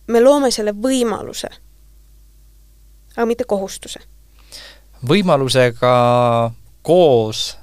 [0.07, 1.49] me loome selle võimaluse,
[3.15, 3.99] aga mitte kohustuse.
[5.07, 5.95] võimalusega
[6.81, 7.57] koos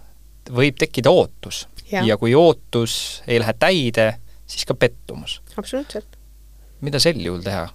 [0.52, 2.04] võib tekkida ootus ja.
[2.04, 4.14] ja kui ootus ei lähe täide,
[4.46, 5.40] siis ka pettumus.
[5.56, 6.18] absoluutselt.
[6.80, 7.68] mida sel juhul teha?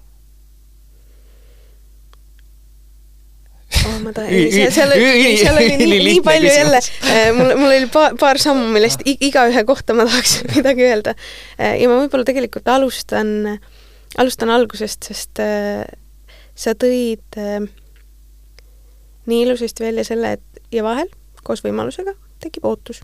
[3.88, 7.90] Oh, ma tahan, seal, oli, seal oli nii, nii palju jälle, äh, mul, mul oli
[7.94, 11.16] paar, paar sammu, millest igaühe kohta ma tahaks midagi öelda.
[11.60, 13.60] Äh, ja ma võib-olla tegelikult alustan,
[14.20, 15.86] alustan algusest, sest äh,
[16.60, 17.40] sa tõid
[19.30, 21.08] nii ilusasti välja selle, et ja vahel
[21.46, 23.02] koos võimalusega tekib ootus.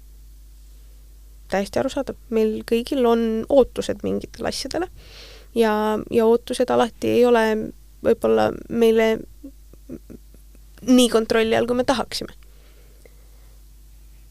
[1.51, 4.89] Täiesti arusaadav, meil kõigil on ootused mingitele asjadele
[5.55, 5.73] ja,
[6.11, 7.45] ja ootused alati ei ole
[8.05, 9.15] võib-olla meile
[10.88, 12.34] nii kontrolli all, kui me tahaksime.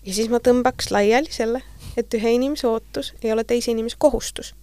[0.04, 1.62] ja siis ma tõmbaks laiali selle,
[1.96, 4.54] et ühe inimese ootus ei ole teise inimese kohustus.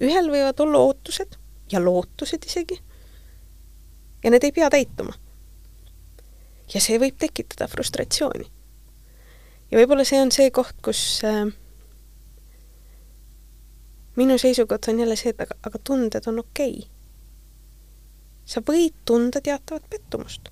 [0.00, 1.36] ühel võivad olla ootused
[1.72, 2.80] ja lootused isegi
[4.24, 5.12] ja need ei pea täituma.
[6.74, 8.46] ja see võib tekitada frustratsiooni
[9.70, 11.46] ja võib-olla see on see koht, kus äh,
[14.16, 16.88] minu seisukoht on jälle see, et aga, aga tunded on okei okay..
[18.44, 20.50] sa võid tunda teatavat pettumust.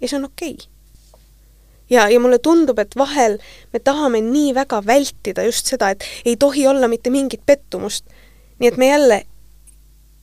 [0.00, 0.66] Ja see on okei okay.
[1.90, 3.38] ja, ja mulle tundub, et vahel
[3.72, 8.04] me tahame nii väga vältida just seda, et ei tohi olla mitte mingit pettumust.
[8.58, 9.24] nii et me jälle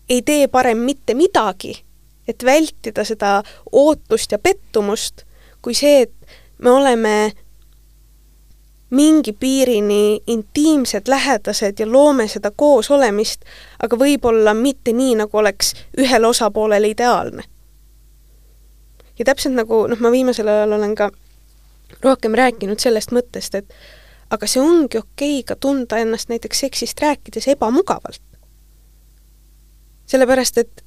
[0.09, 1.83] ei tee parem mitte midagi,
[2.27, 5.23] et vältida seda ootust ja pettumust,
[5.61, 6.13] kui see, et
[6.57, 7.31] me oleme
[8.89, 13.43] mingi piirini intiimsed, lähedased ja loome seda koosolemist,
[13.83, 17.43] aga võib-olla mitte nii, nagu oleks ühele osapoolele ideaalne.
[19.19, 21.11] Ja täpselt nagu noh, ma viimasel ajal olen ka
[22.03, 23.73] rohkem rääkinud sellest mõttest, et
[24.29, 28.21] aga see ongi okei okay ka tunda ennast näiteks seksist rääkides ebamugavalt.
[30.07, 30.83] sellepärast, et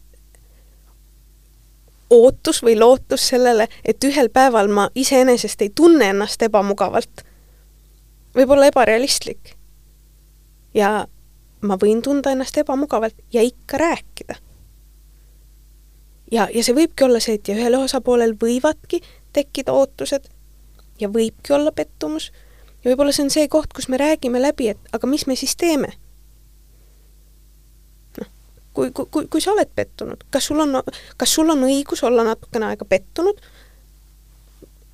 [2.10, 7.24] ootus või lootus sellele, et ühel päeval ma iseenesest ei tunne ennast ebamugavalt
[8.34, 9.56] võib olla ebarealistlik.
[10.74, 11.06] ja
[11.60, 14.34] ma võin tunda ennast ebamugavalt ja ikka rääkida.
[16.30, 19.02] Ja, ja see võibki olla see, et ja ühel osapoolel võivadki
[19.36, 20.28] tekkida ootused
[21.00, 22.30] ja võibki olla pettumus
[22.82, 25.56] ja võib-olla see on see koht, kus me räägime läbi, et aga mis me siis
[25.60, 25.92] teeme?
[28.18, 28.28] noh,
[28.74, 30.80] kui, kui, kui, kui sa oled pettunud, kas sul on,
[31.16, 33.42] kas sul on õigus olla natukene aega pettunud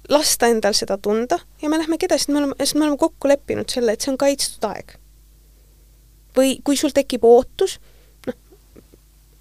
[0.09, 3.71] lasta endal seda tunda ja me lähmegi edasi, me oleme, sest me oleme kokku leppinud
[3.73, 4.97] selle, et see on kaitstud aeg.
[6.37, 7.79] või kui sul tekib ootus,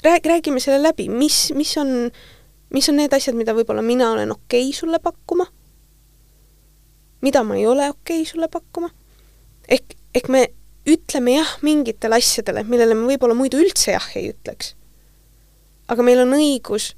[0.05, 2.11] noh, rääg-, räägime selle läbi, mis, mis on,
[2.73, 5.47] mis on need asjad, mida võib-olla mina olen okei okay sulle pakkuma,
[7.25, 8.91] mida ma ei ole okei okay sulle pakkuma,
[9.67, 10.45] ehk, ehk me
[10.85, 14.75] ütleme jah mingitele asjadele, millele me võib-olla muidu üldse jah ei ütleks.
[15.87, 16.93] aga meil on õigus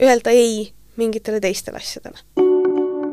[0.00, 2.48] öelda ei mingitele teistele asjadele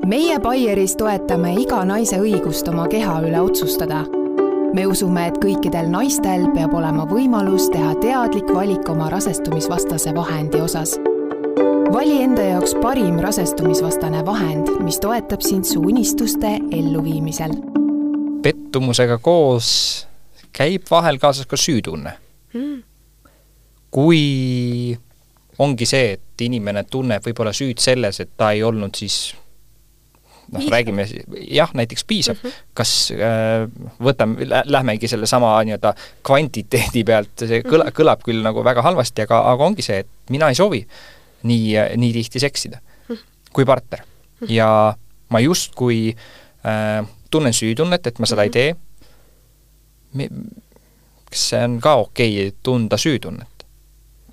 [0.08, 4.06] meie Baieris toetame iga naise õigust oma keha üle otsustada.
[4.78, 10.98] Me usume, et kõikidel naistel peab olema võimalus teha teadlik valik oma rasestumisvastase vahendi osas.
[11.94, 17.56] vali enda jaoks parim rasestumisvastane vahend, mis toetab sind su unistuste elluviimisel.
[18.44, 19.72] pettumusega koos
[20.54, 22.14] käib vahel kaasas ka süütunne
[22.54, 22.84] mm..
[23.92, 24.98] kui
[25.58, 29.34] ongi see, et inimene tunneb võib-olla süüd selles, et ta ei olnud siis
[30.52, 31.06] noh, räägime,
[31.52, 32.70] jah, näiteks piisab mm, -hmm.
[32.74, 33.66] kas äh,
[34.04, 37.96] võtame, lähmegi sellesama nii-öelda kvantiteedi pealt, see kõla, mhm.
[38.00, 40.84] kõlab küll nagu väga halvasti, aga, aga ongi see, et mina ei soovi
[41.44, 43.18] nii, nii tihti seksida -hmm.
[43.54, 44.00] kui partner.
[44.02, 44.52] -hmm.
[44.52, 44.96] ja
[45.30, 48.76] ma justkui äh, tunnen süütunnet, et ma seda ei tee,
[51.30, 53.58] kas see on ka okei okay, tunda süütunnet?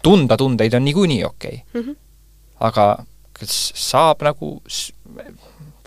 [0.05, 1.83] tunda tundeid on niikuinii okei okay.
[1.83, 1.88] mm.
[1.88, 1.96] -hmm.
[2.61, 4.62] aga kas saab nagu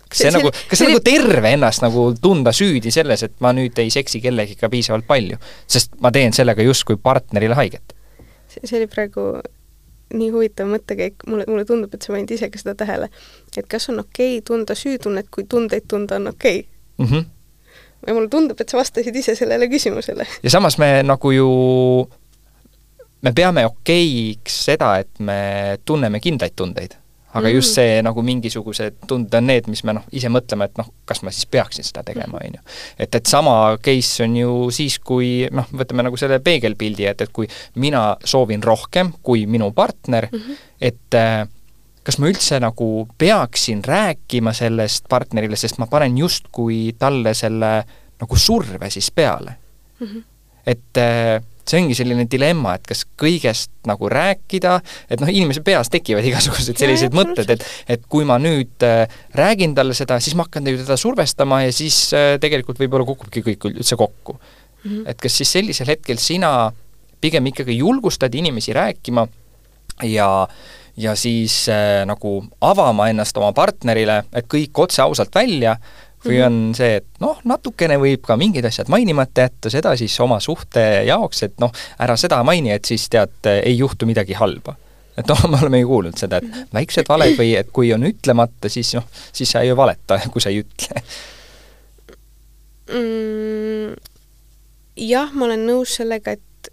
[0.07, 3.35] kas see, see nagu, kas see, see nagu terve ennast nagu tunda süüdi selles, et
[3.43, 5.37] ma nüüd ei seksi kellegiga piisavalt palju?
[5.67, 7.95] sest ma teen sellega justkui partnerile haiget
[8.65, 9.29] see oli praegu
[10.15, 13.09] nii huvitav mõttekäik, mulle, mulle tundub, et sa panid ise ka seda tähele,
[13.55, 17.05] et kas on okei okay tunda süütunnet, kui tundeid tunda on okei okay?
[17.05, 17.11] mm.
[17.11, 17.25] -hmm.
[18.07, 20.27] ja mulle tundub, et sa vastasid ise sellele küsimusele.
[20.43, 21.49] ja samas me nagu ju,
[23.21, 26.95] me peame okeiks seda, et me tunneme kindlaid tundeid
[27.33, 27.75] aga just mm.
[27.75, 31.33] see nagu mingisugused tunded on need, mis me noh, ise mõtleme, et noh, kas ma
[31.33, 32.63] siis peaksin seda tegema, on ju.
[32.97, 37.33] et, et sama case on ju siis, kui noh, võtame nagu selle peegelpildi, et, et
[37.33, 37.49] kui
[37.83, 40.63] mina soovin rohkem kui minu partner mm, -hmm.
[40.81, 41.43] et äh,
[42.07, 47.73] kas ma üldse nagu peaksin rääkima sellest partnerile, sest ma panen justkui talle selle
[48.17, 49.57] nagu surve siis peale
[49.99, 50.07] mm.
[50.07, 50.23] -hmm.
[50.65, 54.77] et äh, see ongi selline dilemma, et kas kõigest nagu rääkida,
[55.11, 57.65] et noh, inimese peas tekivad igasugused sellised ja, mõtted, et
[57.97, 59.05] et kui ma nüüd äh,
[59.37, 63.43] räägin talle seda, siis ma hakkan ju teda survestama ja siis äh, tegelikult võib-olla kukubki
[63.45, 64.89] kõik üldse kokku mm.
[64.89, 65.03] -hmm.
[65.11, 66.71] et kas siis sellisel hetkel sina
[67.21, 69.27] pigem ikkagi julgustad inimesi rääkima
[70.03, 70.47] ja
[70.97, 75.75] ja siis äh, nagu avama ennast oma partnerile, et kõik otse ausalt välja,
[76.25, 76.45] või mhm.
[76.45, 80.83] on see, et noh, natukene võib ka mingid asjad mainimata jätta, seda siis oma suhte
[81.07, 81.71] jaoks, et noh,
[82.03, 84.75] ära seda maini, et siis tead, ei juhtu midagi halba.
[85.17, 86.69] et noh, me oleme ju kuulnud seda, et mhm.
[86.73, 90.53] väiksed valed või et kui on ütlemata, siis noh, siis sa ei valeta, kui sa
[90.53, 91.03] ei ütle
[92.93, 93.95] mm,.
[95.07, 96.71] jah, ma olen nõus sellega, et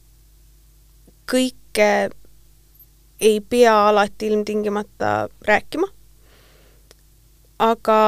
[1.30, 1.90] kõike
[3.24, 5.12] ei pea alati ilmtingimata
[5.48, 5.86] rääkima,
[7.64, 7.98] aga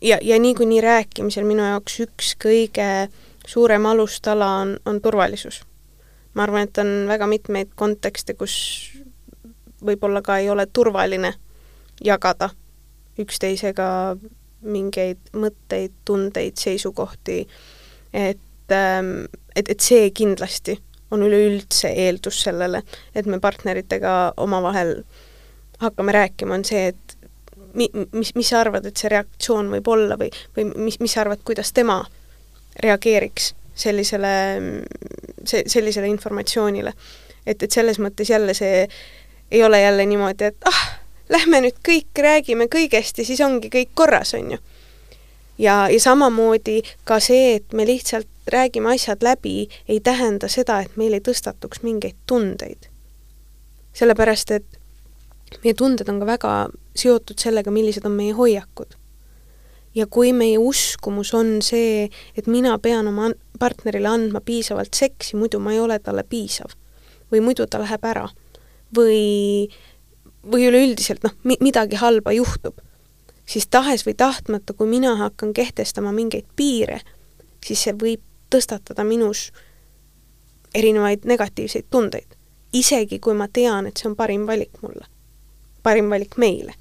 [0.00, 3.08] ja, ja niikuinii rääkimisel minu jaoks üks kõige
[3.46, 5.62] suurem alustala on, on turvalisus.
[6.34, 8.54] ma arvan, et on väga mitmeid kontekste, kus
[9.84, 11.34] võib-olla ka ei ole turvaline
[12.04, 12.50] jagada
[13.18, 14.16] üksteisega
[14.60, 17.40] mingeid mõtteid, tundeid, seisukohti,
[18.12, 19.24] et, ähm,
[19.56, 20.76] et, et see kindlasti
[21.10, 22.82] on üleüldse eeldus sellele,
[23.14, 25.00] et me partneritega omavahel
[25.80, 27.16] hakkame rääkima, on see, et
[27.74, 31.24] mi-, mis, mis sa arvad, et see reaktsioon võib olla või, või mis, mis sa
[31.24, 32.02] arvad, kuidas tema
[32.80, 34.34] reageeriks sellisele,
[35.44, 36.92] see, sellisele informatsioonile.
[37.46, 38.88] et, et selles mõttes jälle see
[39.50, 40.82] ei ole jälle niimoodi, et ah,
[41.28, 44.58] lähme nüüd kõik räägime kõigest ja siis ongi kõik korras, on ju.
[45.58, 50.96] ja, ja samamoodi ka see, et me lihtsalt räägime asjad läbi, ei tähenda seda, et
[50.96, 52.90] meil ei tõstatuks mingeid tundeid.
[53.92, 54.79] sellepärast, et
[55.64, 56.54] meie tunded on ka väga
[56.96, 58.96] seotud sellega, millised on meie hoiakud.
[59.94, 62.04] ja kui meie uskumus on see,
[62.38, 66.76] et mina pean oma partnerile andma piisavalt seksi, muidu ma ei ole talle piisav,
[67.32, 68.28] või muidu ta läheb ära,
[68.94, 69.66] või,
[70.46, 72.78] või üleüldiselt noh, midagi halba juhtub,
[73.50, 77.00] siis tahes või tahtmata, kui mina hakkan kehtestama mingeid piire,
[77.66, 79.48] siis see võib tõstatada minus
[80.74, 82.38] erinevaid negatiivseid tundeid,
[82.72, 85.10] isegi kui ma tean, et see on parim valik mulle
[85.82, 86.74] parim valik meile.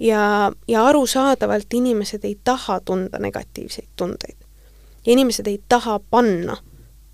[0.00, 4.36] ja, ja arusaadavalt inimesed ei taha tunda negatiivseid tundeid.
[5.06, 6.56] inimesed ei taha panna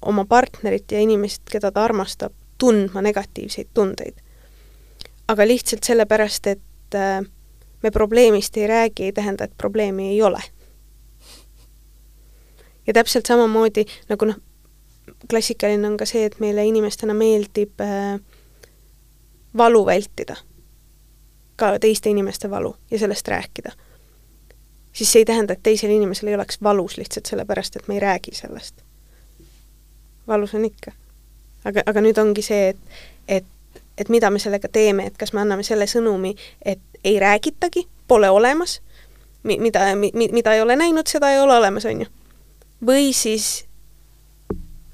[0.03, 4.15] oma partnerit ja inimest, keda ta armastab, tundma negatiivseid tundeid.
[5.29, 7.25] aga lihtsalt sellepärast, et äh,
[7.83, 10.43] me probleemist ei räägi, ei tähenda, et probleemi ei ole.
[12.87, 14.37] ja täpselt samamoodi nagu noh,
[15.31, 18.21] klassikaline on ka see, et meile inimestena meeldib äh,
[19.57, 20.37] valu vältida,
[21.57, 23.73] ka teiste inimeste valu ja sellest rääkida,
[24.93, 28.01] siis see ei tähenda, et teisel inimesel ei oleks valus lihtsalt sellepärast, et me ei
[28.01, 28.75] räägi sellest.
[30.27, 30.93] valus on ikka.
[31.65, 32.79] aga, aga nüüd ongi see, et,
[33.29, 33.45] et,
[33.99, 38.31] et mida me sellega teeme, et kas me anname selle sõnumi, et ei räägitagi, pole
[38.31, 38.81] olemas,
[39.43, 42.07] mida mi,, mida ei ole näinud, seda ei ole olemas, on ju.
[42.87, 43.67] või siis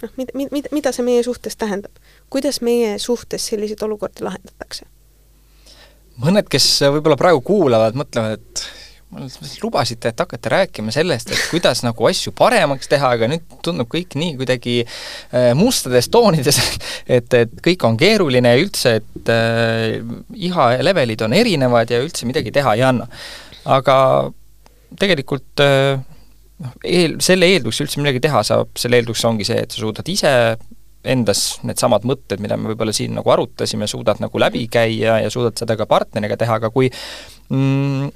[0.02, 2.01] noh, mida, mida, mida see meie suhtes tähendab?
[2.32, 4.88] Kuidas meie suhtes selliseid olukordi lahendatakse?
[6.22, 8.64] mõned, kes võib-olla praegu kuulavad, mõtlevad, et
[9.62, 14.16] lubasite, et hakkate rääkima sellest, et kuidas nagu asju paremaks teha, aga nüüd tundub kõik
[14.16, 16.60] nii kuidagi äh, mustades toonides,
[17.16, 19.98] et, et kõik on keeruline ja üldse, et äh,
[20.48, 23.08] iha levelid on erinevad ja üldse midagi teha ei anna.
[23.68, 23.96] aga
[24.98, 26.00] tegelikult äh,
[26.64, 30.08] noh, eel, selle eelduseks üldse midagi teha saab, selle eelduseks ongi see, et sa suudad
[30.08, 30.32] ise
[31.04, 35.58] endas needsamad mõtted, mida me võib-olla siin nagu arutasime, suudad nagu läbi käia ja suudad
[35.58, 36.90] seda ka partneriga teha, aga kui
[37.50, 38.10] mm,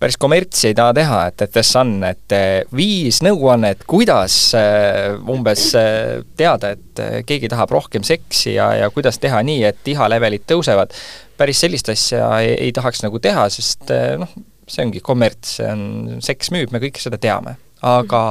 [0.00, 5.16] päris kommertsi ei taha teha, et, et The Sun, et eh, viis nõuannet, kuidas äh,
[5.32, 9.92] umbes äh, teada, et äh, keegi tahab rohkem seksi ja, ja kuidas teha nii, et
[9.92, 10.92] ihalevelid tõusevad,
[11.40, 14.32] päris sellist asja ei, ei tahaks nagu teha, sest noh,
[14.68, 15.84] see ongi kommerts, see on,
[16.24, 17.56] seks müüb, me kõik seda teame.
[17.86, 18.22] aga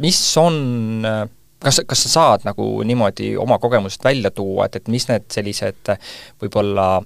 [0.00, 0.56] mis on
[1.60, 5.94] kas, kas sa saad nagu niimoodi oma kogemusest välja tuua, et, et mis need sellised
[6.42, 7.00] võib-olla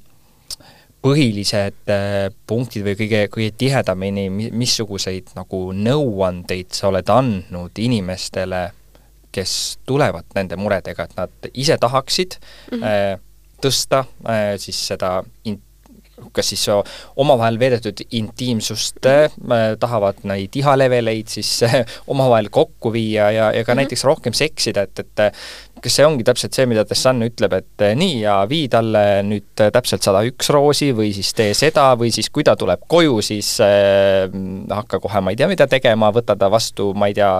[1.05, 8.65] põhilised äh, punktid või kõige, kõige tihedamini, missuguseid nagu nõuandeid sa oled andnud inimestele,
[9.35, 9.53] kes
[9.85, 13.23] tulevad nende muredega, et nad ise tahaksid mm -hmm.
[13.61, 15.61] tõsta äh, siis seda in-,
[16.33, 16.65] kas siis
[17.17, 19.29] omavahel veedetud intiimsust äh,
[19.81, 23.83] tahavad neid ihaleveleid siis äh, omavahel kokku viia ja, ja ka mm -hmm.
[23.83, 25.35] näiteks rohkem seksida, et, et
[25.85, 29.63] kas see ongi täpselt see, mida Dessan ütleb, et äh, nii, ja vii talle nüüd
[29.63, 33.21] äh, täpselt sada üks roosi või siis tee seda või siis kui ta tuleb koju,
[33.25, 34.25] siis äh,
[34.73, 37.37] hakka kohe ma ei tea, mida tegema, võta ta vastu, ma ei tea,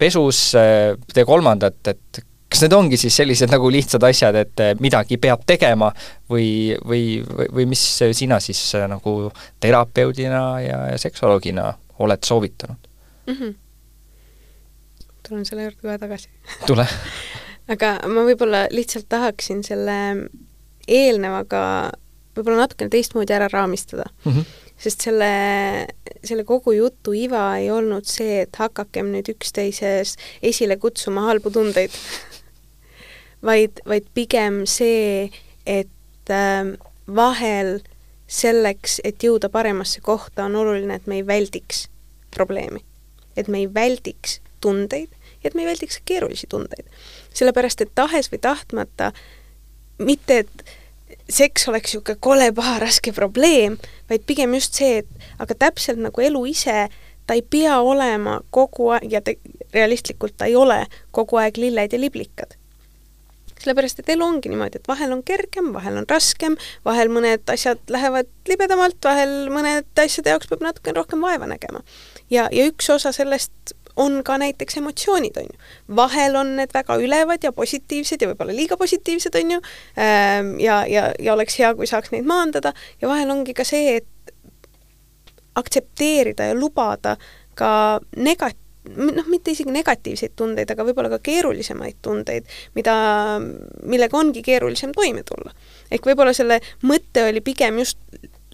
[0.00, 2.22] pesus äh,, tee kolmandat, et
[2.52, 5.90] kas need ongi siis sellised nagu lihtsad asjad, et eh, midagi peab tegema
[6.30, 7.82] või, või, või, mis
[8.16, 9.16] sina siis eh, nagu
[9.62, 11.70] terapeudina ja, ja seksuoloogina
[12.02, 12.88] oled soovitanud
[13.26, 13.34] mm?
[13.34, 13.54] -hmm.
[15.28, 16.28] tulen selle juurde kohe tagasi
[16.70, 16.86] tule
[17.72, 19.98] aga ma võib-olla lihtsalt tahaksin selle
[20.88, 21.62] eelnevaga
[22.36, 24.32] võib-olla natukene teistmoodi ära raamistada mm.
[24.32, 24.50] -hmm
[24.82, 25.86] sest selle,
[26.26, 31.94] selle kogu jutu iva ei olnud see, et hakakem nüüd üksteises esile kutsuma halbu tundeid
[33.44, 35.30] vaid, vaid pigem see,
[35.66, 36.72] et äh,
[37.14, 37.80] vahel
[38.32, 41.88] selleks, et jõuda paremasse kohta, on oluline, et me ei väldiks
[42.34, 42.84] probleemi.
[43.36, 45.08] et me ei väldiks tundeid
[45.42, 46.86] ja et me ei väldiks keerulisi tundeid.
[47.34, 49.12] sellepärast, et tahes või tahtmata,
[49.98, 50.64] mitte et
[51.30, 53.78] seks oleks niisugune kole, paha, raske probleem,
[54.08, 56.88] vaid pigem just see, et aga täpselt nagu elu ise,
[57.26, 59.38] ta ei pea olema kogu aeg ja te,
[59.72, 62.56] realistlikult ta ei ole kogu aeg lilled ja liblikad
[63.62, 66.56] sellepärast et elu ongi niimoodi, et vahel on kergem, vahel on raskem,
[66.86, 71.84] vahel mõned asjad lähevad libedamalt, vahel mõnede asjade jaoks peab natukene rohkem vaeva nägema.
[72.30, 75.58] ja, ja üks osa sellest on ka näiteks emotsioonid, on ju.
[75.96, 79.60] vahel on need väga ülevad ja positiivsed ja võib-olla liiga positiivsed, on ju,
[80.00, 83.98] ähm, ja, ja, ja oleks hea, kui saaks neid maandada, ja vahel ongi ka see,
[84.00, 84.34] et
[85.54, 87.18] aktsepteerida ja lubada
[87.54, 92.94] ka negat-, noh, mitte isegi negatiivseid tundeid, aga võib-olla ka keerulisemaid tundeid, mida,
[93.86, 95.54] millega ongi keerulisem toime tulla.
[95.90, 97.98] ehk võib-olla selle mõte oli pigem just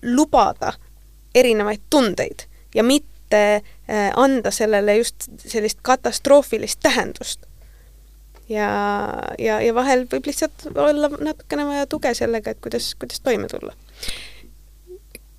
[0.03, 0.75] lubada
[1.35, 7.47] erinevaid tundeid ja mitte äh, anda sellele just sellist katastroofilist tähendust.
[8.49, 8.69] ja,
[9.39, 13.75] ja, ja vahel võib lihtsalt olla natukene vaja tuge sellega, et kuidas, kuidas toime tulla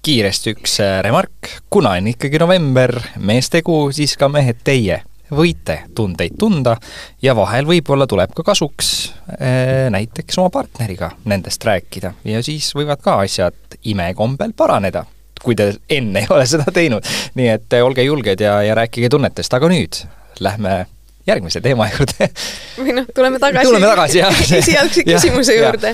[0.06, 5.02] kiiresti üks äh, remark, kuna on ikkagi november, meeste kuu, siis ka mehed teie
[5.36, 6.76] võite tundeid tunda
[7.22, 8.91] ja vahel võib-olla tuleb ka kasuks
[9.36, 15.04] äh, näiteks oma partneriga nendest rääkida ja siis võivad ka asjad imekombel paraneda,
[15.43, 17.06] kui te enne ei ole seda teinud.
[17.38, 20.02] nii et äh, olge julged ja, ja rääkige tunnetest, aga nüüd
[20.39, 20.86] lähme
[21.28, 22.32] järgmise teema juurde.
[22.80, 23.68] või noh, tuleme tagasi.
[23.68, 24.41] tuleme tagasi, jah.
[24.64, 25.93] esialgse küsimuse juurde.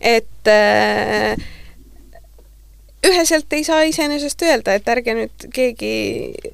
[0.00, 1.36] et äh,
[3.08, 5.94] üheselt ei saa iseenesest öelda, et ärge nüüd keegi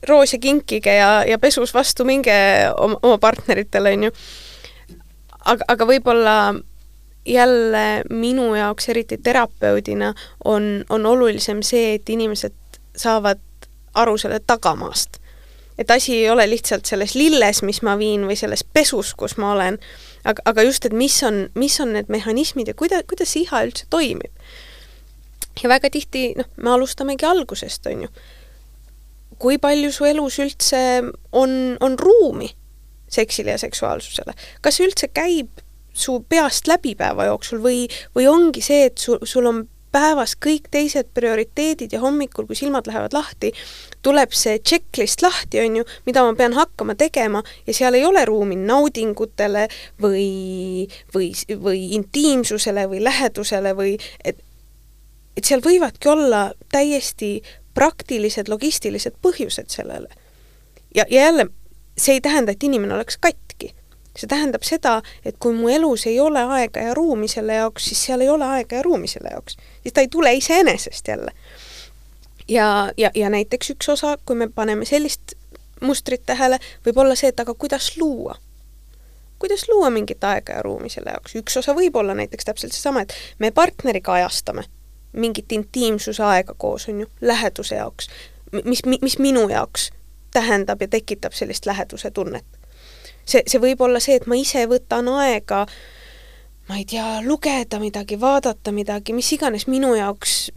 [0.09, 2.34] roose kinkige ja, ja pesus vastu minge
[2.76, 4.16] oma, oma partneritele, on ju.
[5.44, 6.36] aga, aga võib-olla
[7.26, 12.57] jälle minu jaoks, eriti terapeudina, on, on olulisem see, et inimesed
[12.96, 13.40] saavad
[13.94, 15.18] aru selle tagamaast.
[15.78, 19.55] et asi ei ole lihtsalt selles lilles, mis ma viin, või selles pesus, kus ma
[19.55, 19.78] olen,
[20.28, 23.88] aga, aga just, et mis on, mis on need mehhanismid ja kuida-, kuidas iha üldse
[23.90, 24.28] toimib
[25.63, 28.13] ja väga tihti, noh, me alustamegi algusest, on ju.
[29.41, 30.81] kui palju su elus üldse
[31.33, 32.51] on, on ruumi
[33.11, 34.35] seksile ja seksuaalsusele?
[34.61, 37.85] kas üldse käib su peast läbi päeva jooksul või,
[38.17, 42.87] või ongi see, et sul, sul on päevas kõik teised prioriteedid ja hommikul, kui silmad
[42.87, 43.51] lähevad lahti,
[44.07, 48.23] tuleb see checklist lahti, on ju, mida ma pean hakkama tegema ja seal ei ole
[48.29, 49.67] ruumi naudingutele
[50.03, 54.39] või, või, või intiimsusele või lähedusele või et,
[55.41, 57.38] et seal võivadki olla täiesti
[57.74, 60.09] praktilised logistilised põhjused sellele.
[60.95, 61.47] ja, ja jälle,
[61.99, 63.74] see ei tähenda, et inimene oleks katki.
[64.18, 68.05] see tähendab seda, et kui mu elus ei ole aega ja ruumi selle jaoks, siis
[68.07, 69.57] seal ei ole aega ja ruumi selle jaoks.
[69.82, 71.32] siis ta ei tule iseenesest jälle.
[72.49, 75.32] ja, ja, ja näiteks üks osa, kui me paneme sellist
[75.80, 78.36] mustrit tähele, võib olla see, et aga kuidas luua
[79.38, 83.07] kuidas luua mingit aega ja ruumi selle jaoks, üks osa võib olla näiteks täpselt seesama,
[83.07, 84.66] et me partneriga ajastame
[85.13, 88.09] mingit intiimsuse aega koos, on ju, läheduse jaoks,
[88.65, 89.91] mis, mis minu jaoks
[90.31, 92.47] tähendab ja tekitab sellist läheduse tunnet.
[93.25, 95.67] see, see võib olla see, et ma ise võtan aega
[96.69, 100.53] ma ei tea, lugeda midagi, vaadata midagi, mis iganes minu jaoks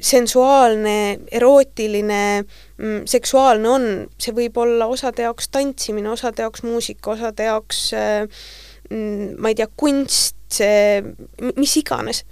[0.00, 2.44] sensuaalne, erootiline,
[2.78, 3.86] mm, seksuaalne on,
[4.18, 8.26] see võib olla osade jaoks tantsimine, osade jaoks muusika, osade jaoks äh,
[8.90, 10.36] mm, ma ei tea, kunst,
[11.56, 12.24] mis iganes.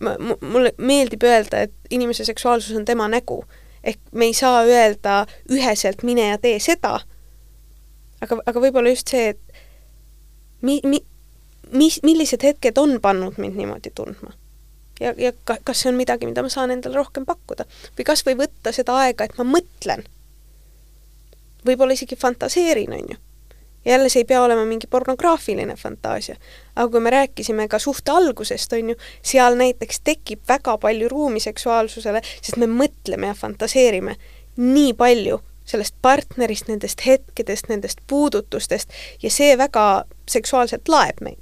[0.00, 3.44] Ma, mulle meeldib öelda, et inimese seksuaalsus on tema nägu.
[3.84, 7.00] ehk me ei saa öelda üheselt mine ja tee seda,
[8.20, 9.60] aga, aga võib-olla just see, et
[10.62, 11.04] mi-, mi-,
[11.72, 14.32] mis, millised hetked on pannud mind niimoodi tundma
[15.00, 17.66] ja, ja ka, kas see on midagi, mida ma saan endale rohkem pakkuda.
[17.98, 20.04] või kas või võtta seda aega, et ma mõtlen.
[21.66, 23.20] võib-olla isegi fantaseerin, on ju.
[23.84, 26.36] Jälle see ei pea olema mingi pornograafiline fantaasia.
[26.76, 31.40] aga kui me rääkisime ka suhte algusest, on ju, seal näiteks tekib väga palju ruumi
[31.40, 34.16] seksuaalsusele, sest me mõtleme ja fantaseerime
[34.56, 38.90] nii palju sellest partnerist, nendest hetkedest, nendest puudutustest
[39.22, 41.40] ja see väga seksuaalselt laeb meid.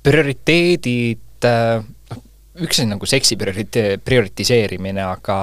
[0.00, 2.20] prioriteedid, äh, noh,
[2.64, 5.36] üks on nagu seksi priorite-, prioritiseerimine, aga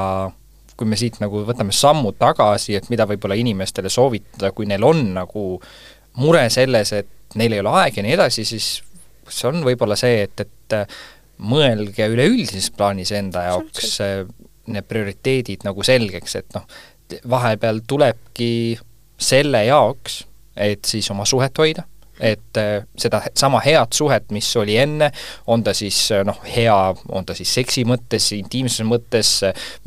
[0.77, 5.01] kui me siit nagu võtame sammu tagasi, et mida võib-olla inimestele soovitada, kui neil on
[5.15, 5.45] nagu
[6.21, 8.67] mure selles, et neil ei ole aega ja nii edasi, siis
[9.27, 10.77] see on võib-olla see, et, et
[11.37, 14.21] mõelge üleüldises plaanis enda jaoks äh,
[14.67, 16.65] need prioriteedid nagu selgeks, et noh,
[17.29, 18.77] vahepeal tulebki
[19.17, 20.21] selle jaoks,
[20.57, 21.85] et siis oma suhet hoida
[22.19, 25.11] et äh, seda sama head suhet, mis oli enne,
[25.47, 26.77] on ta siis äh, noh, hea,
[27.13, 29.33] on ta siis seksi mõttes, intiimsuse mõttes,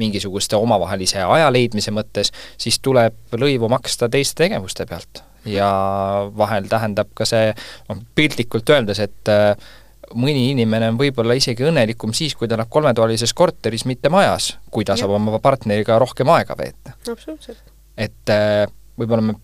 [0.01, 5.25] mingisuguste omavahelise aja leidmise mõttes, siis tuleb lõivu maksta teiste tegevuste pealt.
[5.45, 5.69] ja
[6.37, 7.53] vahel tähendab ka see,
[7.89, 9.55] noh piltlikult öeldes, et äh,
[10.15, 14.85] mõni inimene on võib-olla isegi õnnelikum siis, kui ta elab kolmetoalises korteris, mitte majas, kui
[14.85, 15.03] ta ja.
[15.03, 16.95] saab oma partneriga rohkem aega veeta.
[17.09, 17.63] absoluutselt.
[17.97, 18.35] et
[18.99, 19.39] võib-olla me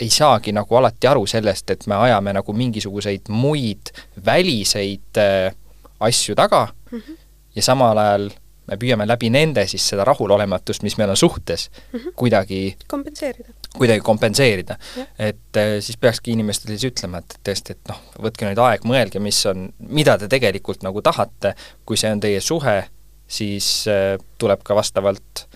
[0.00, 3.92] ei saagi nagu alati aru sellest, et me ajame nagu mingisuguseid muid
[4.26, 5.54] väliseid äh,
[6.00, 7.16] asju taga mm -hmm.
[7.54, 8.30] ja samal ajal
[8.66, 12.12] me püüame läbi nende siis seda rahulolematust, mis meil on suhtes mm, -hmm.
[12.16, 13.52] kuidagi kompenseerida.
[13.76, 14.76] kuidagi kompenseerida.
[15.18, 19.20] et äh, siis peakski inimestele siis ütlema, et tõesti, et noh, võtke nüüd aeg, mõelge,
[19.20, 22.88] mis on, mida te tegelikult nagu tahate, kui see on teie suhe,
[23.28, 25.46] siis äh, tuleb ka vastavalt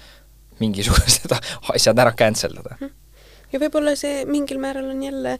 [0.60, 1.32] mingisugused
[1.74, 2.86] asjad ära cancel dada mm.
[2.86, 3.07] -hmm
[3.52, 5.38] ja võib-olla see mingil määral on jälle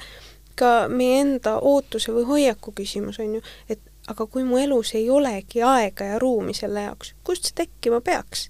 [0.58, 5.08] ka meie enda ootuse või hoiaku küsimus, on ju, et aga kui mu elus ei
[5.10, 8.48] olegi aega ja ruumi selle jaoks, kust see tekkima peaks?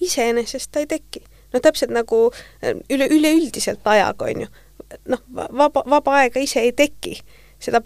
[0.00, 1.22] iseenesest ta ei teki.
[1.52, 4.48] no täpselt nagu äh, üle, üleüldiselt ajaga, on ju.
[5.08, 7.16] noh, vaba, vaba aega ise ei teki.
[7.60, 7.80] seda,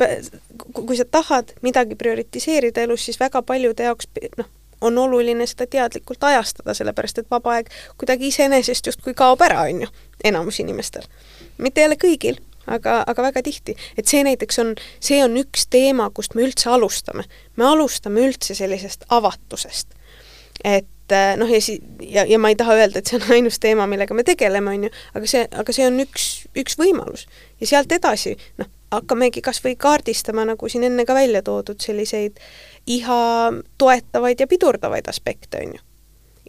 [0.75, 4.49] kui sa tahad midagi prioritiseerida elus, siis väga paljude jaoks noh,
[4.81, 9.83] on oluline seda teadlikult ajastada, sellepärast et vaba aeg kuidagi iseenesest justkui kaob ära, on
[9.87, 9.91] ju,
[10.24, 11.03] enamus inimestel.
[11.59, 13.76] mitte jälle kõigil, aga, aga väga tihti.
[13.99, 17.24] et see näiteks on, see on üks teema, kust me üldse alustame.
[17.57, 19.95] me alustame üldse sellisest avatusest.
[20.64, 23.61] et eh, noh, ja si-, ja, ja ma ei taha öelda, et see on ainus
[23.61, 27.26] teema, millega me tegeleme, on ju, aga see, aga see on üks, üks võimalus.
[27.61, 32.41] ja sealt edasi, noh, hakkamegi kas või kaardistama, nagu siin enne ka välja toodud, selliseid
[32.87, 35.83] iha toetavaid ja pidurdavaid aspekte, on ju.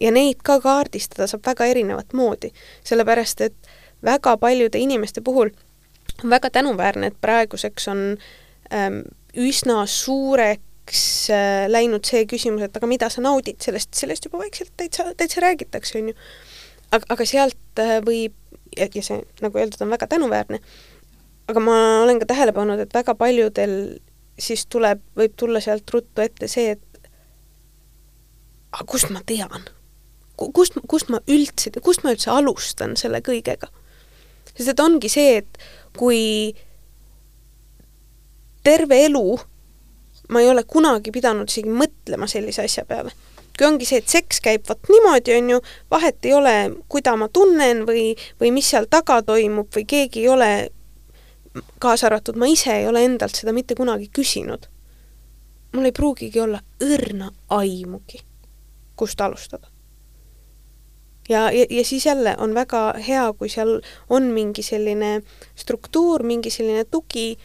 [0.00, 2.52] ja neid ka kaardistada saab väga erinevat moodi,
[2.84, 3.72] sellepärast et
[4.04, 5.52] väga paljude inimeste puhul
[6.24, 8.16] on väga tänuväärne, et praeguseks on
[8.74, 9.00] ähm,
[9.36, 14.72] üsna suureks äh, läinud see küsimus, et aga mida sa naudid sellest, sellest juba vaikselt
[14.76, 16.16] täitsa, täitsa räägitakse, on ju.
[16.90, 18.34] aga, aga sealt äh, võib,
[18.76, 20.60] ja see, nagu öeldud, on väga tänuväärne,
[21.48, 23.76] aga ma olen ka tähele pannud, et väga paljudel
[24.38, 27.08] siis tuleb, võib tulla sealt ruttu ette see, et
[28.72, 29.68] aga kust ma tean?
[30.36, 33.68] kust, kust ma üldse, kust ma üldse alustan selle kõigega?
[34.52, 35.58] sest et ongi see, et
[35.98, 36.52] kui
[38.64, 39.26] terve elu
[40.32, 43.12] ma ei ole kunagi pidanud isegi mõtlema sellise asja peale.
[43.52, 45.58] kui ongi see, et seks käib vot niimoodi, on ju,
[45.92, 46.54] vahet ei ole,
[46.88, 50.52] kuida ma tunnen või, või mis seal taga toimub või keegi ei ole
[51.78, 54.68] kaasa arvatud ma ise ei ole endalt seda mitte kunagi küsinud.
[55.72, 58.20] mul ei pruugigi olla õrna aimugi,
[58.96, 59.68] kust alustada.
[61.28, 65.22] ja, ja, ja siis jälle on väga hea, kui seal on mingi selline
[65.54, 67.38] struktuur, mingi selline tugi,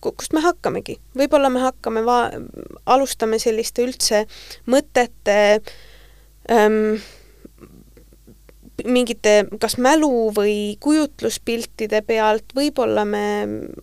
[0.00, 0.98] kust me hakkamegi.
[1.18, 2.30] võib-olla me hakkame va-,
[2.86, 4.26] alustame selliste üldse
[4.66, 5.62] mõtete
[6.50, 6.96] ähm,
[8.84, 13.26] mingite kas mälu või kujutluspiltide pealt, võib-olla me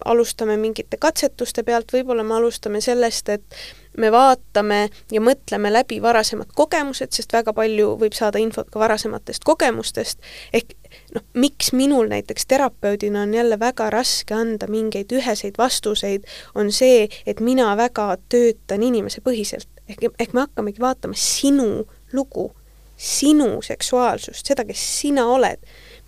[0.06, 3.62] alustame mingite katsetuste pealt, võib-olla me alustame sellest, et
[3.98, 9.44] me vaatame ja mõtleme läbi varasemad kogemused, sest väga palju võib saada infot ka varasematest
[9.48, 10.22] kogemustest,
[10.54, 10.76] ehk
[11.16, 17.08] noh, miks minul näiteks terapeudina on jälle väga raske anda mingeid üheseid vastuseid, on see,
[17.26, 19.70] et mina väga töötan inimesepõhiselt.
[19.90, 22.52] Ehk, ehk me hakkamegi vaatama sinu lugu,
[23.00, 25.62] sinu seksuaalsust, seda, kes sina oled,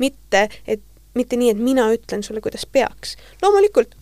[0.03, 0.83] mitte et
[1.13, 3.17] mitte nii, et mina ütlen sulle, kuidas peaks.
[3.41, 3.95] loomulikult,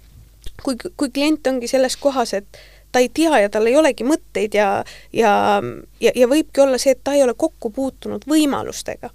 [0.63, 2.59] kui, kui klient ongi selles kohas, et
[2.91, 4.83] ta ei tea ja tal ei olegi mõtteid ja,
[5.13, 5.61] ja,
[6.01, 9.09] ja, ja võibki olla see, et ta ei ole kokku puutunud võimalustega.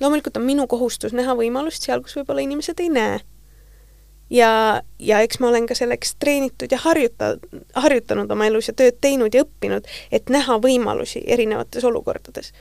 [0.00, 3.20] loomulikult on minu kohustus näha võimalust seal, kus võib-olla inimesed ei näe.
[4.30, 7.36] ja, ja eks ma olen ka selleks treenitud ja harjuta-,
[7.74, 12.52] harjutanud oma elus ja tööd teinud ja õppinud, et näha võimalusi erinevates olukordades.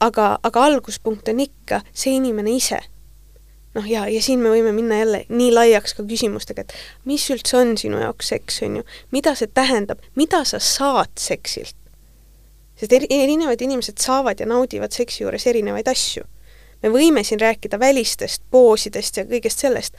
[0.00, 2.80] Aga, aga alguspunkt on ikka see inimene ise
[3.74, 6.74] noh, ja, ja siin me võime minna jälle nii laiaks ka küsimustega, et
[7.08, 8.84] mis üldse on sinu jaoks seks, on ju,
[9.14, 11.76] mida see tähendab, mida sa saad seksilt?
[12.74, 16.24] sest eri, erinevad inimesed saavad ja naudivad seksi juures erinevaid asju.
[16.82, 19.94] me võime siin rääkida välistest poosidest ja kõigest sellest,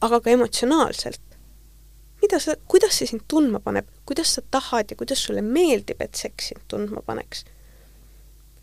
[0.00, 1.20] aga ka emotsionaalselt.
[2.22, 6.14] mida sa, kuidas see sind tundma paneb, kuidas sa tahad ja kuidas sulle meeldib, et
[6.14, 7.44] seks sind tundma paneks?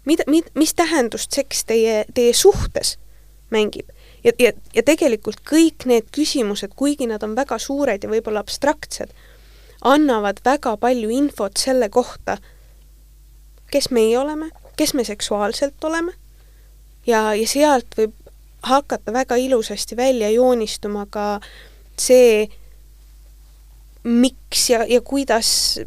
[0.09, 2.97] Mida, mid-, mis tähendust seks teie, teie suhtes
[3.53, 3.89] mängib?
[4.23, 9.13] ja, ja, ja tegelikult kõik need küsimused, kuigi nad on väga suured ja võib-olla abstraktsed,
[9.85, 12.37] annavad väga palju infot selle kohta,
[13.71, 14.49] kes meie oleme,
[14.79, 16.15] kes me seksuaalselt oleme
[17.07, 18.15] ja, ja sealt võib
[18.65, 21.39] hakata väga ilusasti välja joonistuma ka
[21.99, 22.47] see,
[24.03, 25.79] miks ja, ja kuidas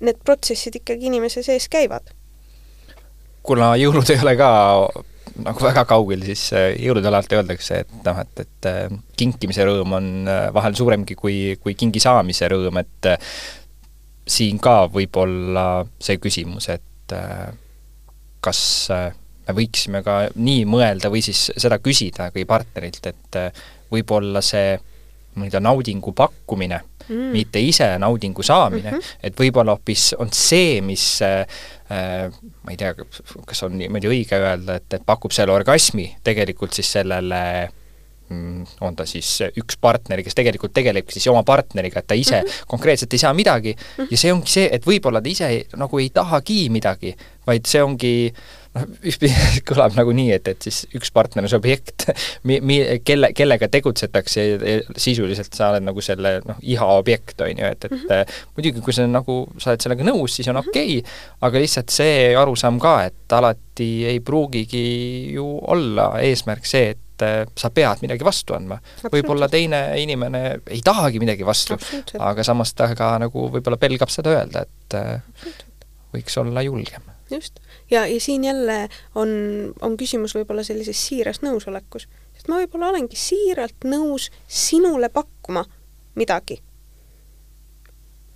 [0.00, 2.10] need protsessid ikkagi inimese sees käivad.
[3.42, 4.50] Kuna jõulud ei ole ka
[5.44, 9.96] nagu väga kaugel, siis äh, jõulude alati öeldakse, et noh, et, et äh, kinkimise rõõm
[9.98, 13.10] on äh, vahel suuremgi kui, kui kingi saamise rõõm, et
[14.30, 15.66] siin ka võib olla
[15.98, 17.14] see küsimus, et
[18.40, 18.60] kas
[18.92, 23.38] me võiksime ka nii mõelda või siis seda küsida kõigi partnerilt, et
[23.90, 24.76] võib-olla see
[25.34, 26.78] nii-öelda naudingu pakkumine
[27.08, 29.18] mm., mitte ise naudingu saamine mm, -hmm.
[29.26, 31.18] et võib-olla hoopis on see, mis
[31.90, 36.92] ma ei tea, kas on niimoodi õige öelda, et, et pakub selle orgasmi tegelikult siis
[36.98, 37.40] sellele
[38.30, 42.40] mm, on ta siis üks partner, kes tegelikult tegelebki siis oma partneriga, et ta ise
[42.40, 42.70] mm -hmm.
[42.70, 44.08] konkreetselt ei saa midagi mm -hmm.
[44.10, 47.16] ja see ongi see, et võib-olla ta ise nagu ei tahagi midagi,
[47.46, 48.32] vaid see ongi
[48.76, 52.06] noh, ühtpidi kõlab nagu nii, et, et siis üks partner on see objekt,
[52.48, 57.52] mi-, mi-, kelle, kellega tegutsetakse ja sisuliselt sa oled nagu selle noh, iha objekt, on
[57.52, 58.40] ju, et, et mm -hmm.
[58.56, 60.68] muidugi, kui sa nagu, sa oled sellega nõus, siis on mhm.
[60.68, 61.46] okei okay, mm, -hmm.
[61.48, 66.98] aga lihtsalt see arusaam ka, et alati ei pruugigi ju olla eesmärk see, et
[67.56, 68.78] sa pead midagi vastu andma.
[69.12, 71.76] võib-olla teine inimene ei tahagi midagi vastu,
[72.18, 74.96] aga samas ta ka nagu võib-olla pelgab seda öelda, et
[76.14, 77.02] võiks olla julgem.
[77.30, 77.60] just
[77.90, 79.28] ja, ja siin jälle on,
[79.80, 82.08] on küsimus võib-olla sellises siiras nõusolekus.
[82.34, 85.64] sest ma võib-olla olengi siiralt nõus sinule pakkuma
[86.14, 86.62] midagi.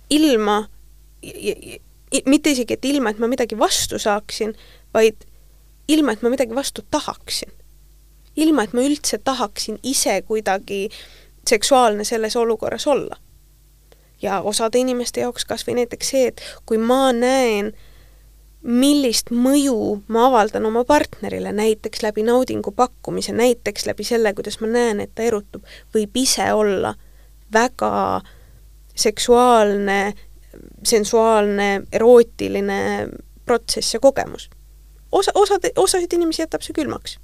[0.09, 0.67] ilma,
[2.25, 4.53] mitte isegi, et ilma, et ma midagi vastu saaksin,
[4.93, 5.25] vaid
[5.87, 7.51] ilma, et ma midagi vastu tahaksin.
[8.35, 10.89] ilma, et ma üldse tahaksin ise kuidagi
[11.49, 13.17] seksuaalne selles olukorras olla.
[14.21, 17.73] ja osade inimeste jaoks kas või näiteks see, et kui ma näen
[18.65, 24.69] millist mõju ma avaldan oma partnerile, näiteks läbi naudingu pakkumise, näiteks läbi selle, kuidas ma
[24.71, 25.63] näen, et ta erutub,
[25.93, 26.95] võib ise olla
[27.53, 28.21] väga
[28.95, 29.99] seksuaalne,
[30.83, 32.79] sensuaalne, erootiline
[33.45, 34.49] protsess ja kogemus.
[35.11, 37.19] osa, osad, osasid inimesi jätab see külmaks.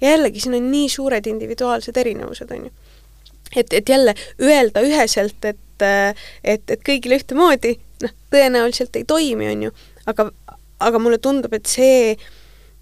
[0.00, 2.70] ja jällegi, siin on nii suured individuaalsed erinevused, on ju.
[3.56, 5.84] et, et jälle öelda üheselt, et,
[6.44, 9.76] et, et kõigile ühtemoodi, noh, tõenäoliselt ei toimi, on ju,
[10.06, 10.30] aga
[10.80, 12.16] aga mulle tundub, et see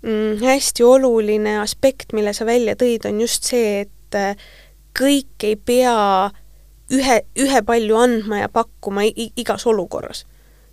[0.02, 4.36] mm, hästi oluline aspekt, mille sa välja tõid, on just see, et äh,
[4.98, 6.30] kõik ei pea
[6.92, 10.26] ühe, ühepalju andma ja pakkuma igas olukorras.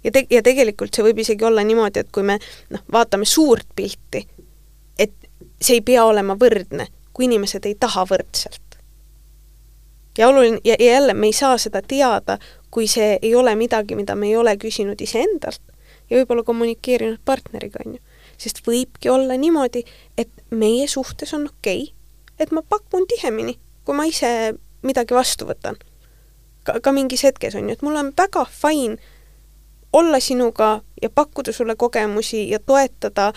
[0.04, 3.68] ja te-, ja tegelikult see võib isegi olla niimoodi, et kui me noh, vaatame suurt
[3.76, 4.26] pilti,
[5.00, 5.14] et
[5.62, 8.78] see ei pea olema võrdne, kui inimesed ei taha võrdselt.
[10.18, 12.38] ja oluline, ja, ja jälle, me ei saa seda teada,
[12.72, 15.62] kui see ei ole midagi, mida me ei ole küsinud iseendalt,
[16.12, 18.02] ja võib-olla kommunikeerinud partneriga, on ju.
[18.42, 19.86] sest võibki olla niimoodi,
[20.18, 21.96] et meie suhtes on okei okay,,
[22.40, 23.56] et ma pakun tihemini,
[23.86, 24.54] kui ma ise
[24.84, 25.80] midagi vastu võtan.
[26.64, 28.98] ka, ka mingis hetkes, on ju, et mul on väga fine
[29.94, 33.34] olla sinuga ja pakkuda sulle kogemusi ja toetada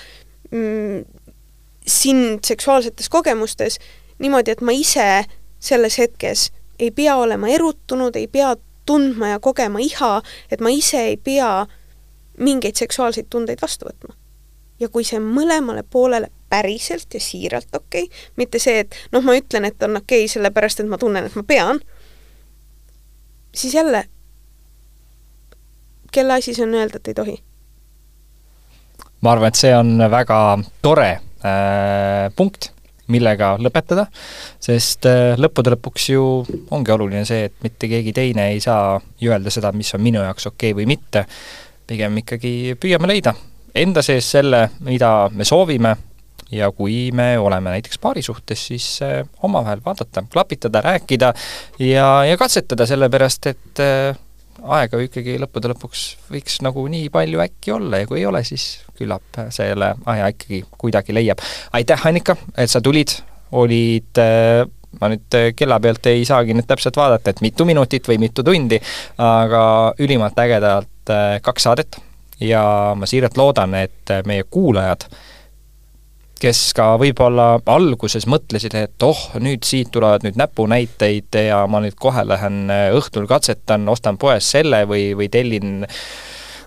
[0.51, 1.05] mm,
[1.87, 3.79] sind seksuaalsetes kogemustes
[4.19, 5.25] niimoodi, et ma ise
[5.59, 8.55] selles hetkes ei pea olema erutunud, ei pea
[8.87, 11.67] tundma ja kogema iha, et ma ise ei pea
[12.39, 14.15] mingeid seksuaalseid tundeid vastu võtma.
[14.81, 19.37] ja kui see mõlemale poolele päriselt ja siiralt okei okay,, mitte see, et noh, ma
[19.39, 21.81] ütlen, et on okei okay, sellepärast, et ma tunnen, et ma pean,
[23.55, 24.05] siis jälle
[26.15, 27.37] kelle asi see on öelda, et ei tohi?
[29.25, 30.39] ma arvan, et see on väga
[30.85, 32.71] tore äh, punkt,
[33.09, 34.07] millega lõpetada,
[34.63, 36.25] sest äh, lõppude lõpuks ju
[36.77, 40.23] ongi oluline see, et mitte keegi teine ei saa ju öelda seda, mis on minu
[40.25, 41.25] jaoks okei okay või mitte,
[41.87, 43.35] pigem ikkagi püüame leida
[43.75, 45.97] enda sees selle, mida me soovime,
[46.55, 51.33] ja kui me oleme näiteks paari suhtes, siis äh, omavahel vaadata, klapitada, rääkida
[51.79, 54.17] ja, ja katsetada, sellepärast et äh,
[54.63, 58.45] aega ju ikkagi lõppude lõpuks võiks nagu nii palju äkki olla ja kui ei ole,
[58.47, 61.43] siis küllap selle aja ikkagi kuidagi leiab.
[61.73, 63.17] aitäh, Annika, et sa tulid,
[63.53, 64.63] olid äh,
[65.01, 68.81] ma nüüd kella pealt ei saagi nüüd täpselt vaadata, et mitu minutit või mitu tundi,
[69.19, 69.63] aga
[69.99, 71.15] ülimalt ägedalt
[71.45, 72.01] kaks saadet.
[72.43, 72.65] Ja
[72.99, 75.07] ma siiralt loodan, et meie kuulajad
[76.45, 81.97] kes ka võib-olla alguses mõtlesid, et oh, nüüd siit tulevad nüüd näpunäiteid ja ma nüüd
[82.01, 85.87] kohe lähen äh, õhtul katsetan, ostan poest selle või, või tellin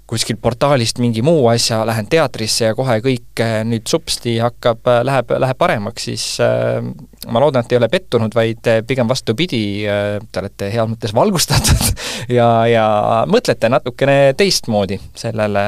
[0.08, 5.36] kuskilt portaalist mingi muu asja, lähen teatrisse ja kohe kõik nüüd supsti hakkab, äh, läheb,
[5.46, 6.28] läheb paremaks, siis
[7.32, 12.02] ma loodan, et ei ole pettunud, vaid pigem vastupidi, te olete heas mõttes valgustatud
[12.38, 12.86] ja, ja
[13.30, 15.64] mõtlete natukene teistmoodi sellele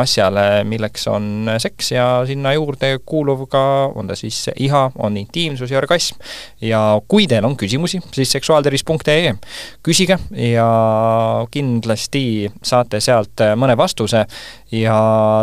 [0.00, 3.64] asjale, milleks on seks ja sinna juurde kuuluv ka,
[3.94, 6.20] on ta siis iha, on intiimsus ja orgasm.
[6.60, 9.34] ja kui teil on küsimusi, siis seksuaaltervis.ee
[9.84, 10.18] küsige
[10.50, 10.68] ja
[11.50, 14.24] kindlasti saate sealt mõne vastuse
[14.74, 14.98] ja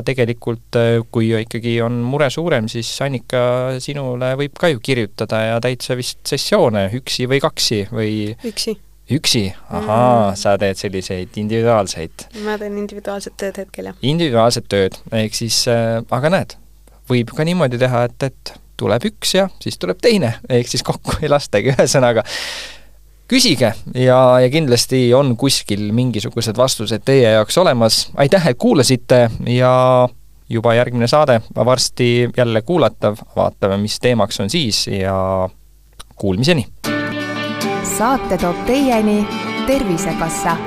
[0.05, 0.77] tegelikult,
[1.13, 3.41] kui ikkagi on mure suurem, siis Annika,
[3.83, 8.15] sinule võib ka ju kirjutada ja täitsa vist sessioone üksi või kaksi või
[8.47, 8.77] üksi
[9.11, 12.27] üksi, ahaa mm., sa teed selliseid individuaalseid?
[12.45, 13.97] ma teen individuaalset tööd hetkel, jah.
[14.01, 16.55] individuaalset tööd, ehk siis äh,, aga näed,
[17.11, 21.17] võib ka niimoodi teha, et, et tuleb üks ja siis tuleb teine, ehk siis kokku
[21.21, 22.25] ei lastagi, ühesõnaga
[23.31, 28.01] küsige ja, ja kindlasti on kuskil mingisugused vastused teie jaoks olemas.
[28.15, 30.09] aitäh, et kuulasite ja
[30.49, 35.49] juba järgmine saade varsti jälle kuulatav, vaatame, mis teemaks on siis ja
[36.15, 36.67] kuulmiseni!
[37.97, 39.21] saate toob teieni
[39.67, 40.57] Tervisekassa